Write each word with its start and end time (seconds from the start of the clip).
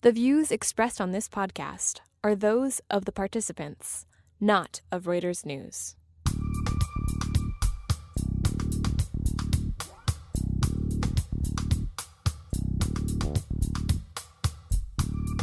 The 0.00 0.12
views 0.12 0.52
expressed 0.52 1.00
on 1.00 1.10
this 1.10 1.28
podcast 1.28 1.98
are 2.22 2.36
those 2.36 2.80
of 2.88 3.04
the 3.04 3.10
participants, 3.10 4.06
not 4.38 4.80
of 4.92 5.06
Reuters 5.06 5.44
News. 5.44 5.96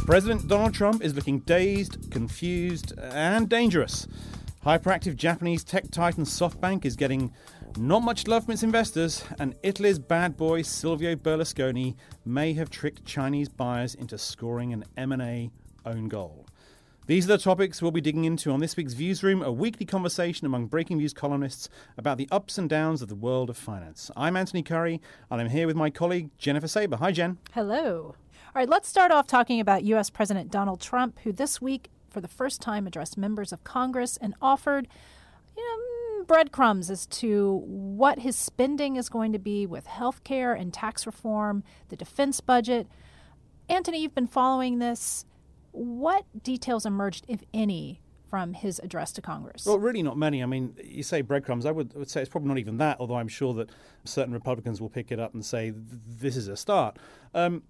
President 0.06 0.48
Donald 0.48 0.72
Trump 0.72 1.04
is 1.04 1.14
looking 1.14 1.40
dazed, 1.40 2.10
confused, 2.10 2.94
and 2.98 3.50
dangerous. 3.50 4.06
Hyperactive 4.64 5.16
Japanese 5.16 5.64
tech 5.64 5.90
titan 5.90 6.24
SoftBank 6.24 6.86
is 6.86 6.96
getting 6.96 7.30
not 7.78 8.02
much 8.02 8.26
love 8.26 8.44
from 8.44 8.52
its 8.52 8.62
investors, 8.62 9.24
and 9.38 9.54
Italy's 9.62 9.98
bad 9.98 10.36
boy 10.36 10.62
Silvio 10.62 11.14
Berlusconi 11.14 11.94
may 12.24 12.54
have 12.54 12.70
tricked 12.70 13.04
Chinese 13.04 13.48
buyers 13.48 13.94
into 13.94 14.16
scoring 14.16 14.72
an 14.72 14.84
M&A 14.96 15.50
own 15.84 16.08
goal. 16.08 16.46
These 17.06 17.26
are 17.26 17.36
the 17.36 17.38
topics 17.38 17.80
we'll 17.80 17.90
be 17.90 18.00
digging 18.00 18.24
into 18.24 18.50
on 18.50 18.60
this 18.60 18.76
week's 18.76 18.94
Viewsroom, 18.94 19.44
a 19.44 19.52
weekly 19.52 19.86
conversation 19.86 20.46
among 20.46 20.66
Breaking 20.66 20.98
Views 20.98 21.12
columnists 21.12 21.68
about 21.96 22.18
the 22.18 22.28
ups 22.32 22.58
and 22.58 22.68
downs 22.68 23.02
of 23.02 23.08
the 23.08 23.14
world 23.14 23.50
of 23.50 23.56
finance. 23.56 24.10
I'm 24.16 24.36
Anthony 24.36 24.62
Currie, 24.62 25.00
and 25.30 25.40
I'm 25.40 25.50
here 25.50 25.66
with 25.66 25.76
my 25.76 25.90
colleague 25.90 26.30
Jennifer 26.38 26.68
Saba. 26.68 26.96
Hi, 26.96 27.12
Jen. 27.12 27.38
Hello. 27.52 28.14
All 28.16 28.52
right, 28.54 28.68
let's 28.68 28.88
start 28.88 29.12
off 29.12 29.26
talking 29.26 29.60
about 29.60 29.84
U.S. 29.84 30.10
President 30.10 30.50
Donald 30.50 30.80
Trump, 30.80 31.18
who 31.24 31.32
this 31.32 31.60
week, 31.60 31.90
for 32.10 32.20
the 32.20 32.28
first 32.28 32.60
time, 32.60 32.86
addressed 32.86 33.18
members 33.18 33.52
of 33.52 33.62
Congress 33.64 34.16
and 34.16 34.34
offered 34.40 34.88
you 35.56 35.62
know, 35.62 35.82
breadcrumbs 36.24 36.90
as 36.90 37.06
to 37.06 37.62
what 37.64 38.20
his 38.20 38.36
spending 38.36 38.96
is 38.96 39.08
going 39.08 39.32
to 39.32 39.38
be 39.38 39.66
with 39.66 39.86
health 39.86 40.24
care 40.24 40.54
and 40.54 40.72
tax 40.72 41.06
reform, 41.06 41.62
the 41.88 41.96
defense 41.96 42.40
budget. 42.40 42.86
Anthony, 43.68 44.00
you've 44.00 44.14
been 44.14 44.26
following 44.26 44.78
this. 44.78 45.24
What 45.72 46.24
details 46.42 46.86
emerged, 46.86 47.24
if 47.28 47.42
any, 47.52 48.00
from 48.28 48.54
his 48.54 48.78
address 48.80 49.12
to 49.12 49.22
Congress? 49.22 49.66
Well, 49.66 49.78
really 49.78 50.02
not 50.02 50.16
many. 50.16 50.42
I 50.42 50.46
mean, 50.46 50.74
you 50.82 51.02
say 51.02 51.20
breadcrumbs. 51.20 51.66
I 51.66 51.70
would, 51.70 51.94
would 51.94 52.10
say 52.10 52.20
it's 52.20 52.30
probably 52.30 52.48
not 52.48 52.58
even 52.58 52.78
that, 52.78 52.98
although 52.98 53.16
I'm 53.16 53.28
sure 53.28 53.54
that 53.54 53.70
certain 54.04 54.32
Republicans 54.32 54.80
will 54.80 54.88
pick 54.88 55.12
it 55.12 55.20
up 55.20 55.34
and 55.34 55.44
say 55.44 55.72
this 55.74 56.36
is 56.36 56.48
a 56.48 56.56
start. 56.56 56.98
Um, 57.34 57.62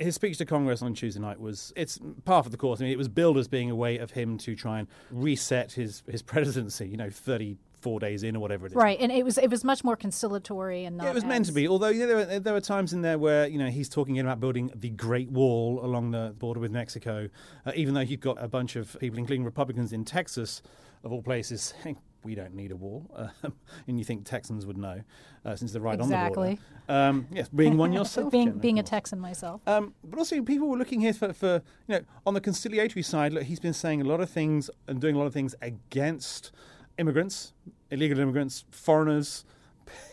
his 0.00 0.14
speech 0.14 0.38
to 0.38 0.46
Congress 0.46 0.80
on 0.82 0.94
Tuesday 0.94 1.20
night 1.20 1.40
was 1.40 1.72
it's 1.76 1.98
part 2.24 2.46
of 2.46 2.52
the 2.52 2.58
course. 2.58 2.80
I 2.80 2.84
mean, 2.84 2.92
it 2.92 2.98
was 2.98 3.08
billed 3.08 3.36
as 3.36 3.48
being 3.48 3.70
a 3.70 3.74
way 3.74 3.98
of 3.98 4.12
him 4.12 4.38
to 4.38 4.56
try 4.56 4.78
and 4.78 4.88
reset 5.10 5.72
his 5.72 6.02
his 6.10 6.22
presidency. 6.22 6.88
You 6.88 6.96
know, 6.96 7.10
thirty 7.10 7.58
four 7.86 8.00
days 8.00 8.24
in 8.24 8.34
or 8.34 8.40
whatever 8.40 8.66
it 8.66 8.72
is. 8.72 8.76
Right, 8.76 8.98
and 9.00 9.12
it 9.12 9.24
was 9.24 9.38
it 9.38 9.48
was 9.48 9.62
much 9.62 9.84
more 9.84 9.94
conciliatory 9.94 10.84
and 10.86 10.96
not. 10.96 11.04
Yeah, 11.04 11.10
it 11.10 11.14
was 11.14 11.22
as... 11.22 11.28
meant 11.28 11.46
to 11.46 11.52
be. 11.52 11.68
Although 11.68 11.90
yeah, 11.90 12.06
there 12.06 12.16
were 12.16 12.40
there 12.40 12.52
were 12.52 12.60
times 12.60 12.92
in 12.92 13.02
there 13.02 13.16
where 13.16 13.46
you 13.46 13.58
know 13.58 13.68
he's 13.68 13.88
talking 13.88 14.18
about 14.18 14.40
building 14.40 14.72
the 14.74 14.90
Great 14.90 15.30
Wall 15.30 15.78
along 15.84 16.10
the 16.10 16.34
border 16.36 16.58
with 16.58 16.72
Mexico, 16.72 17.28
uh, 17.64 17.70
even 17.76 17.94
though 17.94 18.00
you've 18.00 18.18
got 18.18 18.42
a 18.42 18.48
bunch 18.48 18.74
of 18.74 18.96
people, 18.98 19.20
including 19.20 19.44
Republicans 19.44 19.92
in 19.92 20.04
Texas, 20.04 20.62
of 21.04 21.12
all 21.12 21.22
places, 21.22 21.74
saying 21.80 21.96
we 22.24 22.34
don't 22.34 22.54
need 22.54 22.72
a 22.72 22.76
wall, 22.76 23.06
uh, 23.14 23.50
and 23.86 24.00
you 24.00 24.04
think 24.04 24.24
Texans 24.24 24.66
would 24.66 24.76
know 24.76 25.02
uh, 25.44 25.54
since 25.54 25.70
they're 25.70 25.80
right 25.80 26.00
exactly. 26.00 26.48
on 26.48 26.56
the 26.56 26.60
border. 26.88 27.08
Um, 27.08 27.28
yes, 27.30 27.48
being 27.50 27.76
one 27.76 27.92
yourself, 27.98 28.32
being 28.32 28.48
Jen, 28.48 28.58
being 28.58 28.78
a 28.80 28.82
Texan 28.82 29.20
myself. 29.20 29.60
Um, 29.68 29.94
but 30.02 30.18
also, 30.18 30.42
people 30.42 30.66
were 30.66 30.76
looking 30.76 31.00
here 31.02 31.14
for, 31.14 31.32
for 31.32 31.62
you 31.86 31.94
know 31.94 32.00
on 32.26 32.34
the 32.34 32.40
conciliatory 32.40 33.04
side. 33.04 33.32
Look, 33.32 33.44
he's 33.44 33.60
been 33.60 33.74
saying 33.74 34.00
a 34.00 34.04
lot 34.04 34.20
of 34.20 34.28
things 34.28 34.70
and 34.88 35.00
doing 35.00 35.14
a 35.14 35.18
lot 35.18 35.26
of 35.26 35.32
things 35.32 35.54
against 35.62 36.50
immigrants, 36.98 37.52
illegal 37.90 38.18
immigrants, 38.20 38.64
foreigners, 38.70 39.44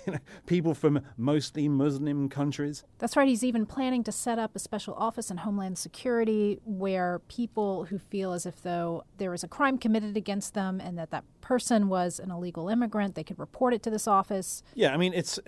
you 0.06 0.14
know, 0.14 0.20
people 0.46 0.74
from 0.74 1.02
mostly 1.18 1.68
Muslim 1.68 2.30
countries. 2.30 2.84
That's 3.00 3.16
right. 3.16 3.28
He's 3.28 3.44
even 3.44 3.66
planning 3.66 4.04
to 4.04 4.12
set 4.12 4.40
up 4.40 4.56
a 4.56 4.60
special 4.60 4.94
office 4.96 5.30
in 5.32 5.38
Homeland 5.38 5.78
Security 5.78 6.60
where 6.64 7.20
people 7.28 7.86
who 7.86 7.98
feel 7.98 8.34
as 8.34 8.46
if 8.46 8.62
though 8.62 9.04
there 9.18 9.34
is 9.34 9.44
a 9.44 9.48
crime 9.48 9.78
committed 9.78 10.18
against 10.18 10.54
them 10.54 10.80
and 10.80 10.98
that 10.98 11.12
that 11.12 11.24
person 11.42 11.90
was 11.90 12.20
an 12.20 12.32
illegal 12.32 12.70
immigrant, 12.70 13.16
they 13.16 13.24
could 13.24 13.38
report 13.38 13.74
it 13.74 13.84
to 13.84 13.90
this 13.90 14.08
office. 14.08 14.64
Yeah, 14.74 14.94
I 14.94 14.98
mean, 14.98 15.14
it's. 15.14 15.40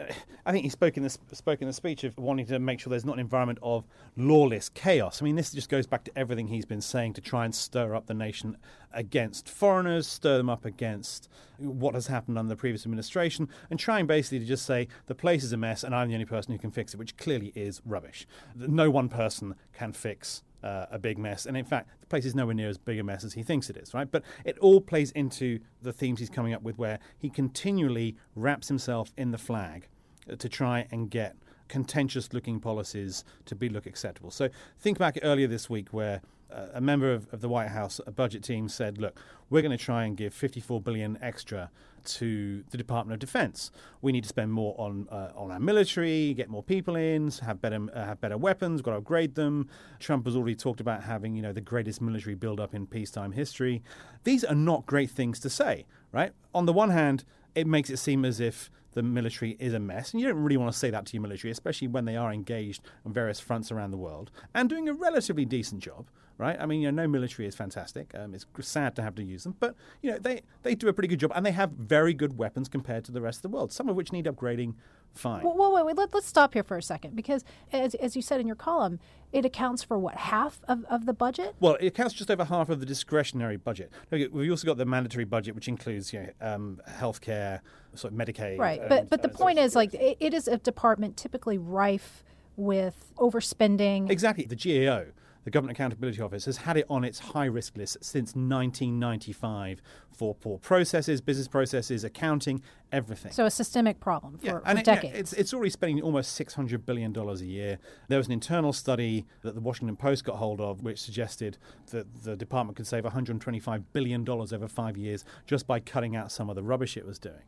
I 0.45 0.51
think 0.51 0.63
he 0.63 0.69
spoke 0.69 0.97
in 0.97 1.03
this 1.03 1.17
spoke 1.31 1.61
in 1.61 1.67
the 1.67 1.73
speech 1.73 2.03
of 2.03 2.17
wanting 2.17 2.45
to 2.47 2.59
make 2.59 2.79
sure 2.79 2.91
there's 2.91 3.05
not 3.05 3.13
an 3.13 3.19
environment 3.19 3.59
of 3.63 3.85
lawless 4.17 4.69
chaos. 4.69 5.21
I 5.21 5.25
mean, 5.25 5.35
this 5.35 5.51
just 5.51 5.69
goes 5.69 5.87
back 5.87 6.03
to 6.03 6.11
everything 6.17 6.47
he's 6.47 6.65
been 6.65 6.81
saying 6.81 7.13
to 7.13 7.21
try 7.21 7.45
and 7.45 7.55
stir 7.55 7.95
up 7.95 8.07
the 8.07 8.13
nation 8.13 8.57
against 8.93 9.49
foreigners, 9.49 10.07
stir 10.07 10.37
them 10.37 10.49
up 10.49 10.65
against 10.65 11.29
what 11.57 11.95
has 11.95 12.07
happened 12.07 12.37
under 12.37 12.49
the 12.49 12.55
previous 12.55 12.85
administration, 12.85 13.49
and 13.69 13.79
trying 13.79 14.05
basically 14.05 14.44
just 14.45 14.65
say 14.65 14.87
the 15.07 15.15
place 15.15 15.43
is 15.43 15.51
a 15.51 15.57
mess 15.57 15.83
and 15.83 15.93
I'm 15.93 16.07
the 16.07 16.13
only 16.13 16.25
person 16.25 16.53
who 16.53 16.59
can 16.59 16.71
fix 16.71 16.93
it, 16.93 16.97
which 16.97 17.17
clearly 17.17 17.51
is 17.55 17.81
rubbish. 17.85 18.27
No 18.55 18.89
one 18.89 19.09
person 19.09 19.55
can 19.73 19.93
fix 19.93 20.43
uh, 20.63 20.87
a 20.89 20.97
big 20.97 21.17
mess. 21.17 21.45
And 21.45 21.55
in 21.55 21.65
fact, 21.65 21.89
the 22.01 22.07
place 22.07 22.25
is 22.25 22.33
nowhere 22.33 22.55
near 22.55 22.69
as 22.69 22.77
big 22.77 22.99
a 22.99 23.03
mess 23.03 23.23
as 23.23 23.33
he 23.33 23.43
thinks 23.43 23.69
it 23.69 23.77
is, 23.77 23.93
right? 23.93 24.09
But 24.09 24.23
it 24.43 24.57
all 24.59 24.81
plays 24.81 25.11
into 25.11 25.59
the 25.81 25.93
themes 25.93 26.19
he's 26.19 26.29
coming 26.29 26.53
up 26.53 26.63
with 26.63 26.77
where 26.77 26.99
he 27.17 27.29
continually 27.29 28.15
wraps 28.35 28.67
himself 28.67 29.13
in 29.17 29.31
the 29.31 29.37
flag 29.37 29.87
uh, 30.29 30.35
to 30.35 30.49
try 30.49 30.87
and 30.91 31.09
get 31.09 31.35
contentious 31.67 32.33
looking 32.33 32.59
policies 32.59 33.23
to 33.45 33.55
be 33.55 33.69
look 33.69 33.85
acceptable. 33.85 34.31
So 34.31 34.49
think 34.79 34.97
back 34.97 35.17
earlier 35.21 35.47
this 35.47 35.69
week 35.69 35.89
where 35.91 36.21
a 36.49 36.81
member 36.81 37.11
of, 37.11 37.27
of, 37.33 37.41
the 37.41 37.49
White 37.49 37.69
House, 37.69 37.99
a 38.05 38.11
budget 38.11 38.43
team, 38.43 38.69
said, 38.69 38.97
"Look, 38.97 39.19
we're 39.49 39.61
going 39.61 39.77
to 39.77 39.83
try 39.83 40.05
and 40.05 40.15
give 40.15 40.33
54 40.33 40.81
billion 40.81 41.17
extra 41.21 41.71
to 42.05 42.63
the 42.69 42.77
Department 42.77 43.13
of 43.13 43.19
Defense. 43.19 43.71
We 44.01 44.11
need 44.11 44.23
to 44.23 44.29
spend 44.29 44.51
more 44.51 44.75
on 44.77 45.07
uh, 45.09 45.31
on 45.35 45.51
our 45.51 45.59
military, 45.59 46.33
get 46.33 46.49
more 46.49 46.63
people 46.63 46.95
in, 46.95 47.31
have 47.43 47.61
better 47.61 47.87
uh, 47.93 48.05
have 48.05 48.21
better 48.21 48.37
weapons, 48.37 48.81
got 48.81 48.91
to 48.91 48.97
upgrade 48.97 49.35
them." 49.35 49.69
Trump 49.99 50.25
has 50.25 50.35
already 50.35 50.55
talked 50.55 50.79
about 50.79 51.03
having 51.03 51.35
you 51.35 51.41
know 51.41 51.53
the 51.53 51.61
greatest 51.61 52.01
military 52.01 52.35
build-up 52.35 52.73
in 52.73 52.87
peacetime 52.87 53.31
history. 53.31 53.83
These 54.23 54.43
are 54.43 54.55
not 54.55 54.85
great 54.85 55.09
things 55.09 55.39
to 55.41 55.49
say, 55.49 55.85
right? 56.11 56.31
On 56.53 56.65
the 56.65 56.73
one 56.73 56.89
hand, 56.89 57.23
it 57.55 57.67
makes 57.67 57.89
it 57.89 57.97
seem 57.97 58.25
as 58.25 58.39
if 58.39 58.69
the 58.95 59.03
military 59.03 59.55
is 59.59 59.73
a 59.73 59.79
mess. 59.79 60.11
And 60.11 60.21
you 60.21 60.27
don't 60.27 60.41
really 60.41 60.57
want 60.57 60.71
to 60.71 60.77
say 60.77 60.89
that 60.89 61.05
to 61.05 61.13
your 61.13 61.21
military, 61.21 61.51
especially 61.51 61.87
when 61.87 62.05
they 62.05 62.15
are 62.15 62.33
engaged 62.33 62.81
on 63.05 63.13
various 63.13 63.39
fronts 63.39 63.71
around 63.71 63.91
the 63.91 63.97
world 63.97 64.31
and 64.55 64.67
doing 64.67 64.89
a 64.89 64.93
relatively 64.93 65.45
decent 65.45 65.83
job, 65.83 66.09
right? 66.37 66.57
I 66.59 66.65
mean, 66.65 66.81
you 66.81 66.91
know, 66.91 67.03
no 67.03 67.07
military 67.07 67.47
is 67.47 67.55
fantastic. 67.55 68.11
Um, 68.15 68.33
it's 68.33 68.45
sad 68.61 68.95
to 68.95 69.03
have 69.03 69.13
to 69.15 69.23
use 69.23 69.43
them, 69.43 69.55
but 69.59 69.75
you 70.01 70.11
know, 70.11 70.17
they 70.17 70.41
they 70.63 70.75
do 70.75 70.87
a 70.87 70.93
pretty 70.93 71.09
good 71.09 71.19
job, 71.19 71.31
and 71.35 71.45
they 71.45 71.51
have 71.51 71.71
very 71.71 72.13
good 72.13 72.37
weapons 72.37 72.67
compared 72.69 73.05
to 73.05 73.11
the 73.11 73.21
rest 73.21 73.39
of 73.39 73.41
the 73.43 73.49
world. 73.49 73.71
Some 73.71 73.89
of 73.89 73.95
which 73.95 74.11
need 74.11 74.25
upgrading. 74.25 74.73
Fine. 75.13 75.43
Well, 75.45 75.71
wait, 75.71 75.85
wait, 75.85 75.95
let, 75.95 76.13
us 76.13 76.25
stop 76.25 76.53
here 76.53 76.63
for 76.63 76.75
a 76.75 76.81
second 76.81 77.15
because, 77.15 77.45
as, 77.71 77.95
as 77.95 78.17
you 78.17 78.21
said 78.21 78.41
in 78.41 78.47
your 78.47 78.57
column, 78.57 78.99
it 79.31 79.45
accounts 79.45 79.81
for 79.81 79.97
what 79.97 80.15
half 80.15 80.59
of, 80.67 80.83
of 80.89 81.05
the 81.05 81.13
budget. 81.13 81.55
Well, 81.61 81.75
it 81.75 81.87
accounts 81.87 82.13
just 82.13 82.29
over 82.29 82.43
half 82.43 82.67
of 82.67 82.81
the 82.81 82.85
discretionary 82.85 83.55
budget. 83.55 83.93
We've 84.11 84.51
also 84.51 84.67
got 84.67 84.75
the 84.75 84.85
mandatory 84.85 85.23
budget, 85.23 85.55
which 85.55 85.69
includes 85.69 86.11
you 86.11 86.19
know, 86.19 86.29
um, 86.41 86.81
healthcare, 86.89 87.61
sort 87.97 88.13
of 88.13 88.19
Medicaid. 88.19 88.57
Right, 88.57 88.79
and, 88.79 88.89
but 88.89 89.09
but 89.09 89.21
the 89.21 89.29
point 89.29 89.59
is, 89.59 89.75
like, 89.75 89.93
it, 89.93 90.17
it 90.19 90.33
is 90.33 90.47
a 90.47 90.57
department 90.57 91.17
typically 91.17 91.57
rife 91.57 92.23
with 92.55 93.11
overspending. 93.17 94.09
Exactly. 94.09 94.45
The 94.45 94.55
GAO 94.55 95.05
the 95.45 95.51
Government 95.51 95.77
Accountability 95.77 96.21
Office 96.21 96.45
has 96.45 96.57
had 96.57 96.75
it 96.75 96.85
on 96.89 97.03
its 97.03 97.19
high 97.19 97.45
risk 97.45 97.77
list 97.77 97.97
since 98.01 98.29
1995 98.29 99.79
for 100.15 100.35
poor 100.35 100.57
processes, 100.57 101.21
business 101.21 101.47
processes, 101.47 102.03
accounting, 102.03 102.61
everything. 102.91 103.31
So 103.31 103.45
a 103.45 103.51
systemic 103.51 103.99
problem 103.99 104.37
for, 104.37 104.45
yeah, 104.45 104.59
and 104.65 104.79
it, 104.79 104.85
decades. 104.85 105.17
it's, 105.17 105.33
it's 105.33 105.53
already 105.53 105.69
spending 105.69 106.01
almost 106.01 106.39
$600 106.39 106.85
billion 106.85 107.15
a 107.15 107.33
year. 107.35 107.79
There 108.07 108.17
was 108.17 108.27
an 108.27 108.33
internal 108.33 108.73
study 108.73 109.25
that 109.41 109.55
the 109.55 109.61
Washington 109.61 109.95
Post 109.95 110.23
got 110.23 110.37
hold 110.37 110.61
of 110.61 110.81
which 110.81 111.01
suggested 111.01 111.57
that 111.91 112.23
the 112.23 112.35
department 112.35 112.77
could 112.77 112.87
save 112.87 113.03
$125 113.03 113.83
billion 113.93 114.27
over 114.27 114.67
five 114.67 114.97
years 114.97 115.25
just 115.45 115.67
by 115.67 115.79
cutting 115.79 116.15
out 116.15 116.31
some 116.31 116.49
of 116.49 116.55
the 116.55 116.63
rubbish 116.63 116.95
it 116.97 117.05
was 117.05 117.19
doing. 117.19 117.43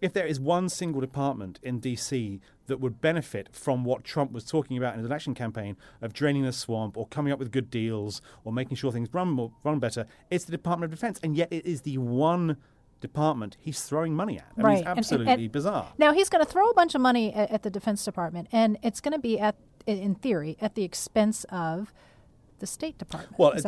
If 0.00 0.14
there 0.14 0.26
is 0.26 0.40
one 0.40 0.68
single 0.68 1.00
department 1.00 1.58
in 1.62 1.80
DC 1.80 2.40
that 2.66 2.80
would 2.80 3.00
benefit 3.00 3.48
from 3.52 3.84
what 3.84 4.04
Trump 4.04 4.32
was 4.32 4.44
talking 4.44 4.78
about 4.78 4.94
in 4.94 5.00
his 5.00 5.06
election 5.06 5.34
campaign 5.34 5.76
of 6.00 6.12
draining 6.12 6.44
the 6.44 6.52
swamp 6.52 6.96
or 6.96 7.06
coming 7.08 7.32
up 7.32 7.38
with 7.38 7.50
good 7.50 7.68
deals 7.68 8.22
or 8.44 8.52
making 8.52 8.76
sure 8.76 8.92
things 8.92 9.08
run 9.12 9.28
more, 9.28 9.52
run 9.64 9.78
better. 9.78 10.06
It's 10.30 10.44
the 10.44 10.52
Department 10.52 10.90
of 10.90 10.98
Defense, 10.98 11.20
and 11.22 11.36
yet 11.36 11.48
it 11.52 11.66
is 11.66 11.82
the 11.82 11.98
one 12.10 12.56
department 13.00 13.56
he's 13.60 13.82
throwing 13.82 14.14
money 14.14 14.38
at. 14.38 14.46
I 14.58 14.60
right. 14.60 14.70
Mean, 14.72 14.78
it's 14.80 14.86
absolutely 14.86 15.32
and, 15.32 15.42
and, 15.42 15.52
bizarre. 15.52 15.92
Now 15.98 16.12
he's 16.12 16.28
going 16.28 16.44
to 16.44 16.50
throw 16.50 16.68
a 16.68 16.74
bunch 16.74 16.94
of 16.94 17.00
money 17.00 17.32
at, 17.32 17.50
at 17.50 17.62
the 17.62 17.70
Defense 17.70 18.04
Department, 18.04 18.48
and 18.52 18.78
it's 18.82 19.00
going 19.00 19.12
to 19.12 19.18
be 19.18 19.38
at, 19.38 19.56
in 19.86 20.14
theory, 20.14 20.56
at 20.60 20.74
the 20.74 20.84
expense 20.84 21.44
of 21.50 21.92
the 22.60 22.66
State 22.66 22.98
Department. 22.98 23.38
Well, 23.38 23.50
it's 23.50 23.64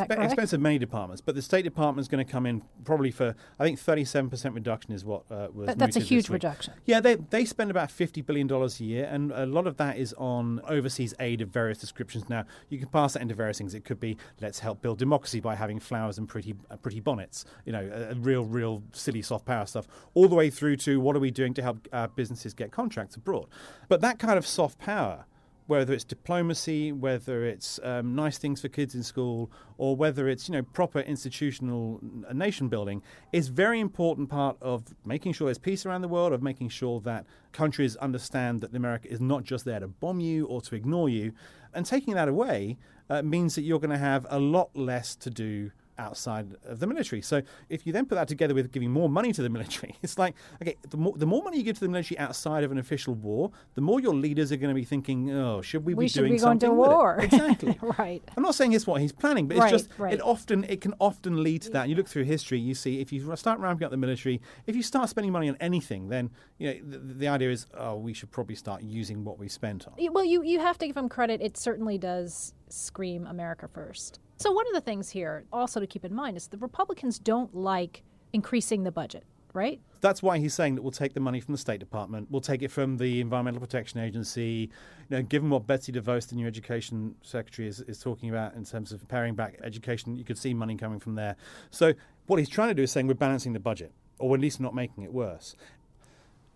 of 0.52 0.60
many 0.60 0.78
departments, 0.78 1.20
but 1.20 1.34
the 1.34 1.42
State 1.42 1.62
Department 1.62 2.04
is 2.04 2.08
going 2.08 2.24
to 2.24 2.30
come 2.30 2.46
in 2.46 2.62
probably 2.84 3.10
for 3.10 3.34
I 3.58 3.64
think 3.64 3.78
thirty-seven 3.78 4.30
percent 4.30 4.54
reduction 4.54 4.92
is 4.92 5.04
what 5.04 5.24
uh, 5.30 5.48
was. 5.52 5.74
that's 5.74 5.96
a 5.96 6.00
huge 6.00 6.28
reduction. 6.28 6.74
Yeah, 6.84 7.00
they 7.00 7.16
they 7.16 7.44
spend 7.44 7.70
about 7.70 7.90
fifty 7.90 8.20
billion 8.20 8.46
dollars 8.46 8.80
a 8.80 8.84
year, 8.84 9.08
and 9.10 9.32
a 9.32 9.46
lot 9.46 9.66
of 9.66 9.76
that 9.78 9.96
is 9.96 10.14
on 10.14 10.60
overseas 10.68 11.14
aid 11.18 11.40
of 11.40 11.48
various 11.48 11.78
descriptions. 11.78 12.28
Now 12.28 12.44
you 12.68 12.78
can 12.78 12.88
pass 12.88 13.14
that 13.14 13.22
into 13.22 13.34
various 13.34 13.58
things. 13.58 13.74
It 13.74 13.84
could 13.84 13.98
be 13.98 14.16
let's 14.40 14.60
help 14.60 14.82
build 14.82 14.98
democracy 14.98 15.40
by 15.40 15.54
having 15.54 15.80
flowers 15.80 16.18
and 16.18 16.28
pretty 16.28 16.54
uh, 16.70 16.76
pretty 16.76 17.00
bonnets. 17.00 17.44
You 17.64 17.72
know, 17.72 18.08
uh, 18.10 18.14
real 18.18 18.44
real 18.44 18.82
silly 18.92 19.22
soft 19.22 19.46
power 19.46 19.66
stuff, 19.66 19.88
all 20.14 20.28
the 20.28 20.36
way 20.36 20.50
through 20.50 20.76
to 20.76 21.00
what 21.00 21.16
are 21.16 21.20
we 21.20 21.30
doing 21.30 21.54
to 21.54 21.62
help 21.62 21.88
uh, 21.92 22.08
businesses 22.08 22.54
get 22.54 22.70
contracts 22.70 23.16
abroad. 23.16 23.46
But 23.88 24.00
that 24.02 24.18
kind 24.18 24.38
of 24.38 24.46
soft 24.46 24.78
power 24.78 25.24
whether 25.66 25.92
it's 25.92 26.04
diplomacy, 26.04 26.92
whether 26.92 27.44
it's 27.44 27.78
um, 27.82 28.14
nice 28.14 28.38
things 28.38 28.60
for 28.60 28.68
kids 28.68 28.94
in 28.94 29.02
school, 29.02 29.50
or 29.78 29.96
whether 29.96 30.28
it's 30.28 30.48
you 30.48 30.52
know 30.52 30.62
proper 30.62 31.00
institutional 31.00 32.00
nation 32.32 32.68
building, 32.68 33.02
is 33.32 33.48
very 33.48 33.80
important 33.80 34.28
part 34.28 34.56
of 34.60 34.94
making 35.04 35.32
sure 35.32 35.46
there's 35.46 35.58
peace 35.58 35.86
around 35.86 36.02
the 36.02 36.08
world, 36.08 36.32
of 36.32 36.42
making 36.42 36.68
sure 36.68 37.00
that 37.00 37.24
countries 37.52 37.96
understand 37.96 38.60
that 38.60 38.74
America 38.74 39.08
is 39.08 39.20
not 39.20 39.44
just 39.44 39.64
there 39.64 39.80
to 39.80 39.88
bomb 39.88 40.20
you 40.20 40.46
or 40.46 40.60
to 40.60 40.74
ignore 40.74 41.08
you, 41.08 41.32
and 41.74 41.86
taking 41.86 42.14
that 42.14 42.28
away 42.28 42.76
uh, 43.10 43.22
means 43.22 43.54
that 43.54 43.62
you're 43.62 43.80
going 43.80 43.90
to 43.90 43.98
have 43.98 44.26
a 44.30 44.38
lot 44.38 44.70
less 44.74 45.14
to 45.16 45.30
do 45.30 45.70
outside 45.98 46.56
of 46.64 46.80
the 46.80 46.86
military. 46.86 47.22
So 47.22 47.42
if 47.68 47.86
you 47.86 47.92
then 47.92 48.06
put 48.06 48.16
that 48.16 48.28
together 48.28 48.54
with 48.54 48.72
giving 48.72 48.90
more 48.90 49.08
money 49.08 49.32
to 49.32 49.42
the 49.42 49.48
military, 49.48 49.96
it's 50.02 50.18
like, 50.18 50.34
okay, 50.62 50.76
the 50.90 50.96
more, 50.96 51.14
the 51.16 51.26
more 51.26 51.42
money 51.42 51.58
you 51.58 51.62
give 51.62 51.74
to 51.76 51.80
the 51.84 51.88
military 51.88 52.18
outside 52.18 52.64
of 52.64 52.72
an 52.72 52.78
official 52.78 53.14
war, 53.14 53.50
the 53.74 53.80
more 53.80 54.00
your 54.00 54.14
leaders 54.14 54.52
are 54.52 54.56
going 54.56 54.70
to 54.70 54.74
be 54.74 54.84
thinking, 54.84 55.30
oh, 55.30 55.60
should 55.62 55.84
we, 55.84 55.94
we 55.94 56.04
be 56.04 56.08
should 56.08 56.20
doing 56.20 56.32
be 56.32 56.38
going 56.38 56.60
something 56.60 56.70
to 56.70 56.74
with 56.74 56.90
it?" 56.90 56.94
war. 56.94 57.18
Exactly. 57.22 57.78
right. 57.98 58.22
I'm 58.36 58.42
not 58.42 58.54
saying 58.54 58.72
it's 58.72 58.86
what 58.86 59.00
he's 59.00 59.12
planning, 59.12 59.46
but 59.48 59.56
it's 59.56 59.62
Right, 59.64 59.70
just 59.70 59.88
right. 59.98 60.14
it 60.14 60.20
often 60.20 60.64
it 60.64 60.80
can 60.80 60.94
often 61.00 61.42
lead 61.42 61.62
to 61.62 61.70
that. 61.70 61.82
And 61.82 61.90
you 61.90 61.96
look 61.96 62.08
through 62.08 62.24
history, 62.24 62.58
you 62.58 62.74
see 62.74 63.00
if 63.00 63.12
you 63.12 63.34
start 63.36 63.58
ramping 63.60 63.84
up 63.84 63.90
the 63.90 63.96
military, 63.96 64.40
if 64.66 64.74
you 64.76 64.82
start 64.82 65.08
spending 65.08 65.32
money 65.32 65.48
on 65.48 65.56
anything, 65.60 66.08
then 66.08 66.30
you 66.58 66.68
know 66.68 66.80
the, 66.90 66.98
the 66.98 67.28
idea 67.28 67.50
is, 67.50 67.66
oh, 67.74 67.96
we 67.96 68.12
should 68.12 68.30
probably 68.30 68.54
start 68.56 68.82
using 68.82 69.24
what 69.24 69.38
we 69.38 69.48
spent 69.48 69.86
on. 69.86 69.94
Well, 70.12 70.24
you, 70.24 70.42
you 70.42 70.60
have 70.60 70.78
to 70.78 70.86
give 70.86 70.96
him 70.96 71.08
credit. 71.08 71.40
It 71.40 71.56
certainly 71.56 71.98
does 71.98 72.54
scream 72.72 73.26
America 73.26 73.69
first. 73.69 74.20
So, 74.38 74.50
one 74.50 74.66
of 74.66 74.72
the 74.72 74.80
things 74.80 75.10
here 75.10 75.44
also 75.52 75.78
to 75.78 75.86
keep 75.86 76.04
in 76.04 76.14
mind 76.14 76.36
is 76.36 76.48
the 76.48 76.58
Republicans 76.58 77.19
don't 77.19 77.54
like 77.54 78.02
increasing 78.32 78.82
the 78.82 78.90
budget, 78.90 79.24
right? 79.52 79.80
That's 80.00 80.22
why 80.22 80.38
he's 80.38 80.54
saying 80.54 80.74
that 80.74 80.82
we'll 80.82 80.90
take 80.90 81.14
the 81.14 81.20
money 81.20 81.40
from 81.40 81.52
the 81.52 81.58
State 81.58 81.78
Department, 81.78 82.28
we'll 82.30 82.40
take 82.40 82.62
it 82.62 82.70
from 82.70 82.96
the 82.96 83.20
Environmental 83.20 83.60
Protection 83.60 84.00
Agency. 84.00 84.70
You 85.08 85.19
know, 85.19 85.22
given 85.22 85.50
what 85.50 85.66
Betsy 85.66 85.92
DeVos, 85.92 86.28
the 86.28 86.34
new 86.34 86.46
Education 86.46 87.14
Secretary, 87.22 87.69
is, 87.69 87.80
is 87.82 88.00
talking 88.00 88.30
about 88.30 88.54
in 88.54 88.64
terms 88.64 88.90
of 88.90 89.06
paring 89.06 89.34
back 89.34 89.60
education, 89.62 90.16
you 90.16 90.24
could 90.24 90.38
see 90.38 90.54
money 90.54 90.76
coming 90.76 90.98
from 90.98 91.14
there. 91.14 91.36
So 91.70 91.92
what 92.26 92.38
he's 92.38 92.48
trying 92.48 92.69
to 92.69 92.74
do 92.74 92.82
is 92.82 92.90
saying 92.90 93.06
we're 93.06 93.14
balancing 93.14 93.52
the 93.52 93.60
budget, 93.60 93.92
or 94.19 94.34
at 94.34 94.40
least 94.40 94.60
not 94.60 94.74
making 94.74 95.04
it 95.04 95.12
worse. 95.12 95.54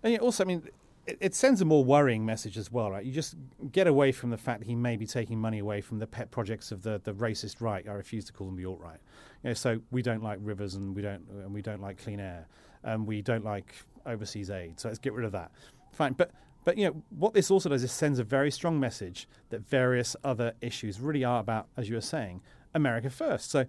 And 0.03 0.19
also, 0.19 0.45
I 0.45 0.47
mean, 0.47 0.69
it, 1.07 1.35
sends 1.35 1.61
a 1.61 1.65
more 1.65 1.85
worrying 1.85 2.25
message 2.27 2.59
as 2.59 2.71
well, 2.71 2.91
right? 2.91 3.05
You 3.05 3.13
just 3.13 3.35
get 3.73 3.87
away 3.87 4.13
from 4.13 4.31
the 4.31 4.37
fact 4.37 4.61
that 4.61 4.67
he 4.67 4.75
may 4.75 4.97
be 4.97 5.07
taking 5.07 5.39
money 5.39 5.59
away 5.59 5.81
from 5.81 5.99
the 5.99 6.07
pet 6.07 6.31
projects 6.31 6.73
of 6.73 6.83
the, 6.83 7.01
the 7.03 7.13
racist 7.13 7.61
right. 7.61 7.87
I 7.89 7.93
refuse 7.93 8.25
to 8.27 8.33
call 8.33 8.49
them 8.49 8.57
the 8.57 8.67
alt 8.67 8.81
right. 8.81 8.99
You 9.43 9.51
know, 9.51 9.55
so 9.55 9.81
we 9.91 10.03
don't 10.03 10.23
like 10.23 10.39
rivers 10.43 10.75
and 10.75 10.95
we 10.95 11.03
don't 11.03 11.27
and 11.29 11.53
we 11.53 11.63
don't 11.63 11.81
like 11.81 12.03
clean 12.03 12.21
air 12.21 12.47
and 12.83 13.07
we 13.07 13.23
don't 13.23 13.45
like 13.45 13.75
overseas 14.05 14.51
aid. 14.51 14.81
So 14.81 14.89
let's 14.89 14.99
get 14.99 15.13
rid 15.13 15.25
of 15.25 15.33
that. 15.33 15.51
Fine, 15.93 16.15
but 16.15 16.31
but 16.65 16.77
you 16.77 16.87
know 16.87 17.03
what 17.11 17.35
this 17.35 17.51
also 17.51 17.69
does 17.69 17.85
is 17.85 17.93
sends 17.93 18.19
a 18.19 18.25
very 18.25 18.51
strong 18.51 18.81
message 18.81 19.29
that 19.51 19.61
various 19.61 20.17
other 20.25 20.55
issues 20.61 21.01
really 21.01 21.25
are 21.25 21.41
about, 21.41 21.69
as 21.77 21.89
you 21.89 21.95
were 21.95 22.01
saying, 22.01 22.43
America 22.75 23.09
first. 23.09 23.51
So 23.51 23.67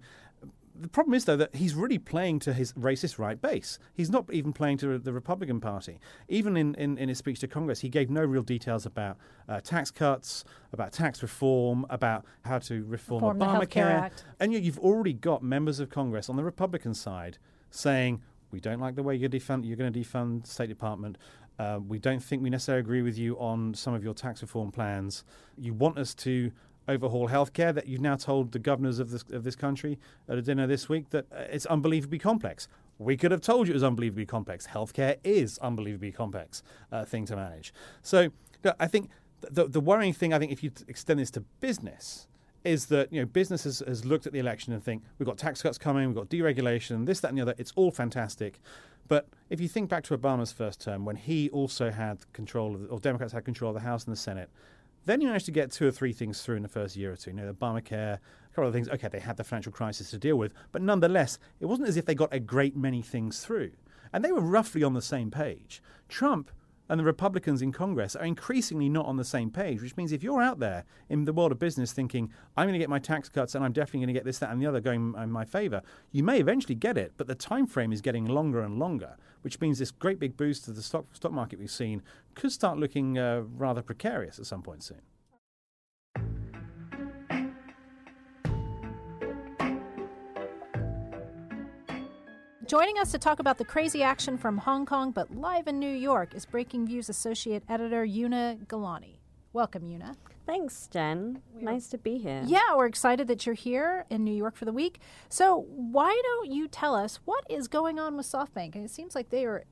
the 0.80 0.88
problem 0.88 1.14
is, 1.14 1.24
though, 1.24 1.36
that 1.36 1.54
he's 1.54 1.74
really 1.74 1.98
playing 1.98 2.38
to 2.40 2.52
his 2.52 2.72
racist 2.74 3.18
right 3.18 3.40
base. 3.40 3.78
He's 3.94 4.10
not 4.10 4.32
even 4.32 4.52
playing 4.52 4.78
to 4.78 4.98
the 4.98 5.12
Republican 5.12 5.60
Party. 5.60 5.98
Even 6.28 6.56
in, 6.56 6.74
in, 6.76 6.98
in 6.98 7.08
his 7.08 7.18
speech 7.18 7.40
to 7.40 7.48
Congress, 7.48 7.80
he 7.80 7.88
gave 7.88 8.10
no 8.10 8.24
real 8.24 8.42
details 8.42 8.86
about 8.86 9.16
uh, 9.48 9.60
tax 9.60 9.90
cuts, 9.90 10.44
about 10.72 10.92
tax 10.92 11.22
reform, 11.22 11.86
about 11.90 12.24
how 12.44 12.58
to 12.60 12.84
reform, 12.84 13.24
Reform 13.24 13.38
Obamacare. 13.40 13.70
Care 13.70 14.10
And 14.40 14.52
yet 14.52 14.62
you've 14.62 14.78
already 14.78 15.12
got 15.12 15.42
members 15.42 15.80
of 15.80 15.90
Congress 15.90 16.28
on 16.28 16.36
the 16.36 16.44
Republican 16.44 16.94
side 16.94 17.38
saying, 17.70 18.22
we 18.50 18.60
don't 18.60 18.80
like 18.80 18.94
the 18.94 19.02
way 19.02 19.14
you're, 19.14 19.28
defund, 19.28 19.66
you're 19.66 19.76
going 19.76 19.92
to 19.92 20.00
defund 20.00 20.44
the 20.44 20.50
State 20.50 20.68
Department. 20.68 21.18
Uh, 21.58 21.80
we 21.86 21.98
don't 21.98 22.22
think 22.22 22.42
we 22.42 22.50
necessarily 22.50 22.80
agree 22.80 23.02
with 23.02 23.18
you 23.18 23.36
on 23.38 23.74
some 23.74 23.92
of 23.92 24.04
your 24.04 24.14
tax 24.14 24.42
reform 24.42 24.70
plans. 24.70 25.24
You 25.56 25.74
want 25.74 25.98
us 25.98 26.14
to 26.14 26.52
overhaul 26.88 27.28
healthcare 27.28 27.74
that 27.74 27.86
you've 27.86 28.00
now 28.00 28.16
told 28.16 28.52
the 28.52 28.58
governors 28.58 28.98
of 28.98 29.10
this 29.10 29.24
of 29.30 29.44
this 29.44 29.54
country 29.54 29.98
at 30.28 30.38
a 30.38 30.42
dinner 30.42 30.66
this 30.66 30.88
week 30.88 31.10
that 31.10 31.26
uh, 31.32 31.42
it's 31.50 31.66
unbelievably 31.66 32.18
complex. 32.18 32.68
We 32.98 33.16
could 33.16 33.30
have 33.30 33.42
told 33.42 33.68
you 33.68 33.72
it 33.72 33.74
was 33.74 33.84
unbelievably 33.84 34.26
complex. 34.26 34.66
Healthcare 34.66 35.18
is 35.22 35.58
unbelievably 35.58 36.12
complex 36.12 36.62
uh, 36.90 37.04
thing 37.04 37.26
to 37.26 37.36
manage. 37.36 37.72
So 38.02 38.30
I 38.80 38.86
think 38.86 39.10
the 39.42 39.68
the 39.68 39.80
worrying 39.80 40.12
thing 40.12 40.32
I 40.32 40.38
think 40.38 40.50
if 40.50 40.62
you 40.64 40.72
extend 40.88 41.20
this 41.20 41.30
to 41.32 41.40
business 41.60 42.26
is 42.64 42.86
that 42.86 43.12
you 43.12 43.20
know 43.20 43.26
business 43.26 43.64
has, 43.64 43.82
has 43.86 44.04
looked 44.04 44.26
at 44.26 44.32
the 44.32 44.38
election 44.38 44.72
and 44.72 44.82
think 44.82 45.02
we've 45.18 45.26
got 45.26 45.38
tax 45.38 45.62
cuts 45.62 45.78
coming, 45.78 46.06
we've 46.08 46.16
got 46.16 46.28
deregulation, 46.28 47.06
this, 47.06 47.20
that, 47.20 47.28
and 47.28 47.38
the 47.38 47.42
other. 47.42 47.54
It's 47.56 47.72
all 47.76 47.90
fantastic, 47.90 48.60
but 49.06 49.28
if 49.48 49.60
you 49.60 49.68
think 49.68 49.88
back 49.88 50.04
to 50.04 50.18
Obama's 50.18 50.52
first 50.52 50.80
term 50.80 51.04
when 51.04 51.16
he 51.16 51.48
also 51.50 51.90
had 51.90 52.30
control 52.32 52.74
of, 52.74 52.92
or 52.92 52.98
Democrats 52.98 53.32
had 53.32 53.44
control 53.44 53.70
of 53.70 53.74
the 53.74 53.80
House 53.80 54.04
and 54.04 54.12
the 54.12 54.18
Senate, 54.18 54.50
then 55.08 55.20
you 55.20 55.26
managed 55.28 55.46
to 55.46 55.52
get 55.52 55.72
two 55.72 55.88
or 55.88 55.90
three 55.90 56.12
things 56.12 56.42
through 56.42 56.56
in 56.56 56.62
the 56.62 56.68
first 56.68 56.94
year 56.94 57.12
or 57.12 57.16
two. 57.16 57.30
You 57.30 57.36
know, 57.36 57.52
Obamacare, 57.52 58.14
a 58.14 58.54
couple 58.54 58.68
of 58.68 58.74
things. 58.74 58.88
Okay, 58.88 59.08
they 59.08 59.20
had 59.20 59.36
the 59.36 59.44
financial 59.44 59.72
crisis 59.72 60.10
to 60.10 60.18
deal 60.18 60.36
with, 60.36 60.52
but 60.70 60.82
nonetheless, 60.82 61.38
it 61.60 61.66
wasn't 61.66 61.88
as 61.88 61.96
if 61.96 62.04
they 62.04 62.14
got 62.14 62.32
a 62.32 62.38
great 62.38 62.76
many 62.76 63.00
things 63.00 63.40
through, 63.44 63.72
and 64.12 64.24
they 64.24 64.32
were 64.32 64.40
roughly 64.40 64.82
on 64.82 64.92
the 64.92 65.02
same 65.02 65.30
page. 65.30 65.82
Trump 66.08 66.50
and 66.88 66.98
the 66.98 67.04
Republicans 67.04 67.62
in 67.62 67.72
Congress 67.72 68.16
are 68.16 68.24
increasingly 68.24 68.88
not 68.88 69.06
on 69.06 69.16
the 69.16 69.24
same 69.24 69.50
page, 69.50 69.82
which 69.82 69.96
means 69.96 70.12
if 70.12 70.22
you're 70.22 70.42
out 70.42 70.58
there 70.58 70.84
in 71.08 71.24
the 71.24 71.32
world 71.32 71.52
of 71.52 71.58
business 71.58 71.92
thinking, 71.92 72.32
I'm 72.56 72.66
going 72.66 72.72
to 72.72 72.78
get 72.78 72.88
my 72.88 72.98
tax 72.98 73.28
cuts 73.28 73.54
and 73.54 73.64
I'm 73.64 73.72
definitely 73.72 74.00
going 74.00 74.08
to 74.08 74.12
get 74.14 74.24
this, 74.24 74.38
that, 74.38 74.50
and 74.50 74.60
the 74.60 74.66
other 74.66 74.80
going 74.80 75.14
in 75.16 75.30
my 75.30 75.44
favor, 75.44 75.82
you 76.12 76.22
may 76.22 76.40
eventually 76.40 76.74
get 76.74 76.96
it, 76.96 77.12
but 77.16 77.26
the 77.26 77.34
time 77.34 77.66
frame 77.66 77.92
is 77.92 78.00
getting 78.00 78.26
longer 78.26 78.62
and 78.62 78.78
longer, 78.78 79.16
which 79.42 79.60
means 79.60 79.78
this 79.78 79.90
great 79.90 80.18
big 80.18 80.36
boost 80.36 80.64
to 80.64 80.72
the 80.72 80.82
stock, 80.82 81.04
stock 81.12 81.32
market 81.32 81.58
we've 81.58 81.70
seen 81.70 82.02
could 82.34 82.52
start 82.52 82.78
looking 82.78 83.18
uh, 83.18 83.42
rather 83.56 83.82
precarious 83.82 84.38
at 84.38 84.46
some 84.46 84.62
point 84.62 84.82
soon. 84.82 85.02
Joining 92.68 92.98
us 92.98 93.10
to 93.12 93.18
talk 93.18 93.38
about 93.38 93.56
the 93.56 93.64
crazy 93.64 94.02
action 94.02 94.36
from 94.36 94.58
Hong 94.58 94.84
Kong 94.84 95.10
but 95.10 95.34
live 95.34 95.68
in 95.68 95.78
New 95.78 95.90
York 95.90 96.34
is 96.34 96.44
Breaking 96.44 96.86
Views 96.86 97.08
Associate 97.08 97.62
Editor 97.66 98.04
Una 98.04 98.58
Galani. 98.66 99.20
Welcome, 99.54 99.88
Una. 99.90 100.14
Thanks, 100.44 100.86
Jen. 100.92 101.40
Nice 101.58 101.88
to 101.88 101.96
be 101.96 102.18
here. 102.18 102.42
Yeah, 102.44 102.76
we're 102.76 102.84
excited 102.84 103.26
that 103.28 103.46
you're 103.46 103.54
here 103.54 104.04
in 104.10 104.22
New 104.22 104.34
York 104.34 104.54
for 104.54 104.66
the 104.66 104.72
week. 104.74 105.00
So, 105.30 105.64
why 105.70 106.20
don't 106.22 106.52
you 106.52 106.68
tell 106.68 106.94
us 106.94 107.20
what 107.24 107.42
is 107.48 107.68
going 107.68 107.98
on 107.98 108.18
with 108.18 108.26
SoftBank? 108.26 108.74
And 108.74 108.84
it 108.84 108.90
seems 108.90 109.14
like 109.14 109.30
they 109.30 109.46
are 109.46 109.64